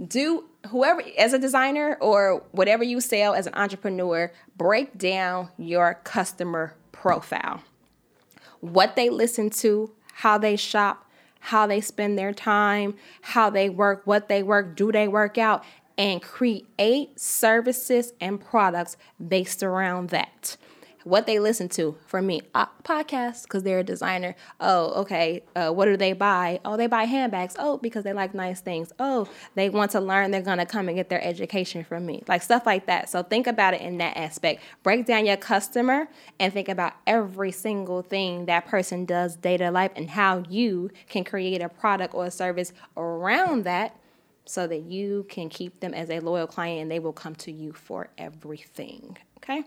[0.05, 5.99] do whoever as a designer or whatever you sell as an entrepreneur break down your
[6.03, 7.61] customer profile.
[8.61, 11.05] What they listen to how they shop
[11.39, 15.63] how they spend their time how they work what they work do they work out
[15.97, 20.57] and create services and products based around that
[21.05, 22.41] what they listen to for me.
[22.55, 24.35] Uh, podcasts because they're a designer.
[24.59, 26.59] Oh okay uh, what do they buy?
[26.65, 27.55] Oh they buy handbags.
[27.57, 28.91] Oh because they like nice things.
[28.99, 30.31] Oh they want to learn.
[30.31, 32.23] They're going to come and get their education from me.
[32.27, 33.07] Like stuff like that.
[33.09, 34.63] So think about it in that aspect.
[34.81, 36.07] Break down your customer
[36.39, 40.89] and think about every single thing that person does day to life and how you
[41.07, 43.95] can create a product or a service around that
[44.45, 47.51] so that you can keep them as a loyal client and they will come to
[47.51, 49.17] you for everything.
[49.37, 49.63] Okay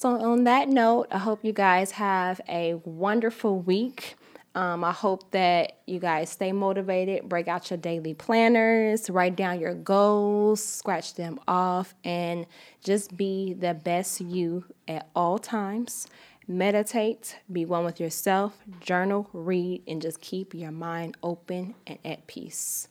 [0.00, 4.14] so, on that note, I hope you guys have a wonderful week.
[4.54, 9.58] Um, I hope that you guys stay motivated, break out your daily planners, write down
[9.58, 12.46] your goals, scratch them off, and
[12.84, 16.06] just be the best you at all times.
[16.46, 22.24] Meditate, be one with yourself, journal, read, and just keep your mind open and at
[22.28, 22.86] peace.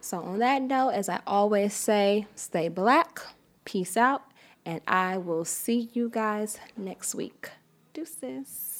[0.00, 3.20] So, on that note, as I always say, stay black,
[3.64, 4.22] peace out,
[4.64, 7.50] and I will see you guys next week.
[7.94, 8.71] Deuces.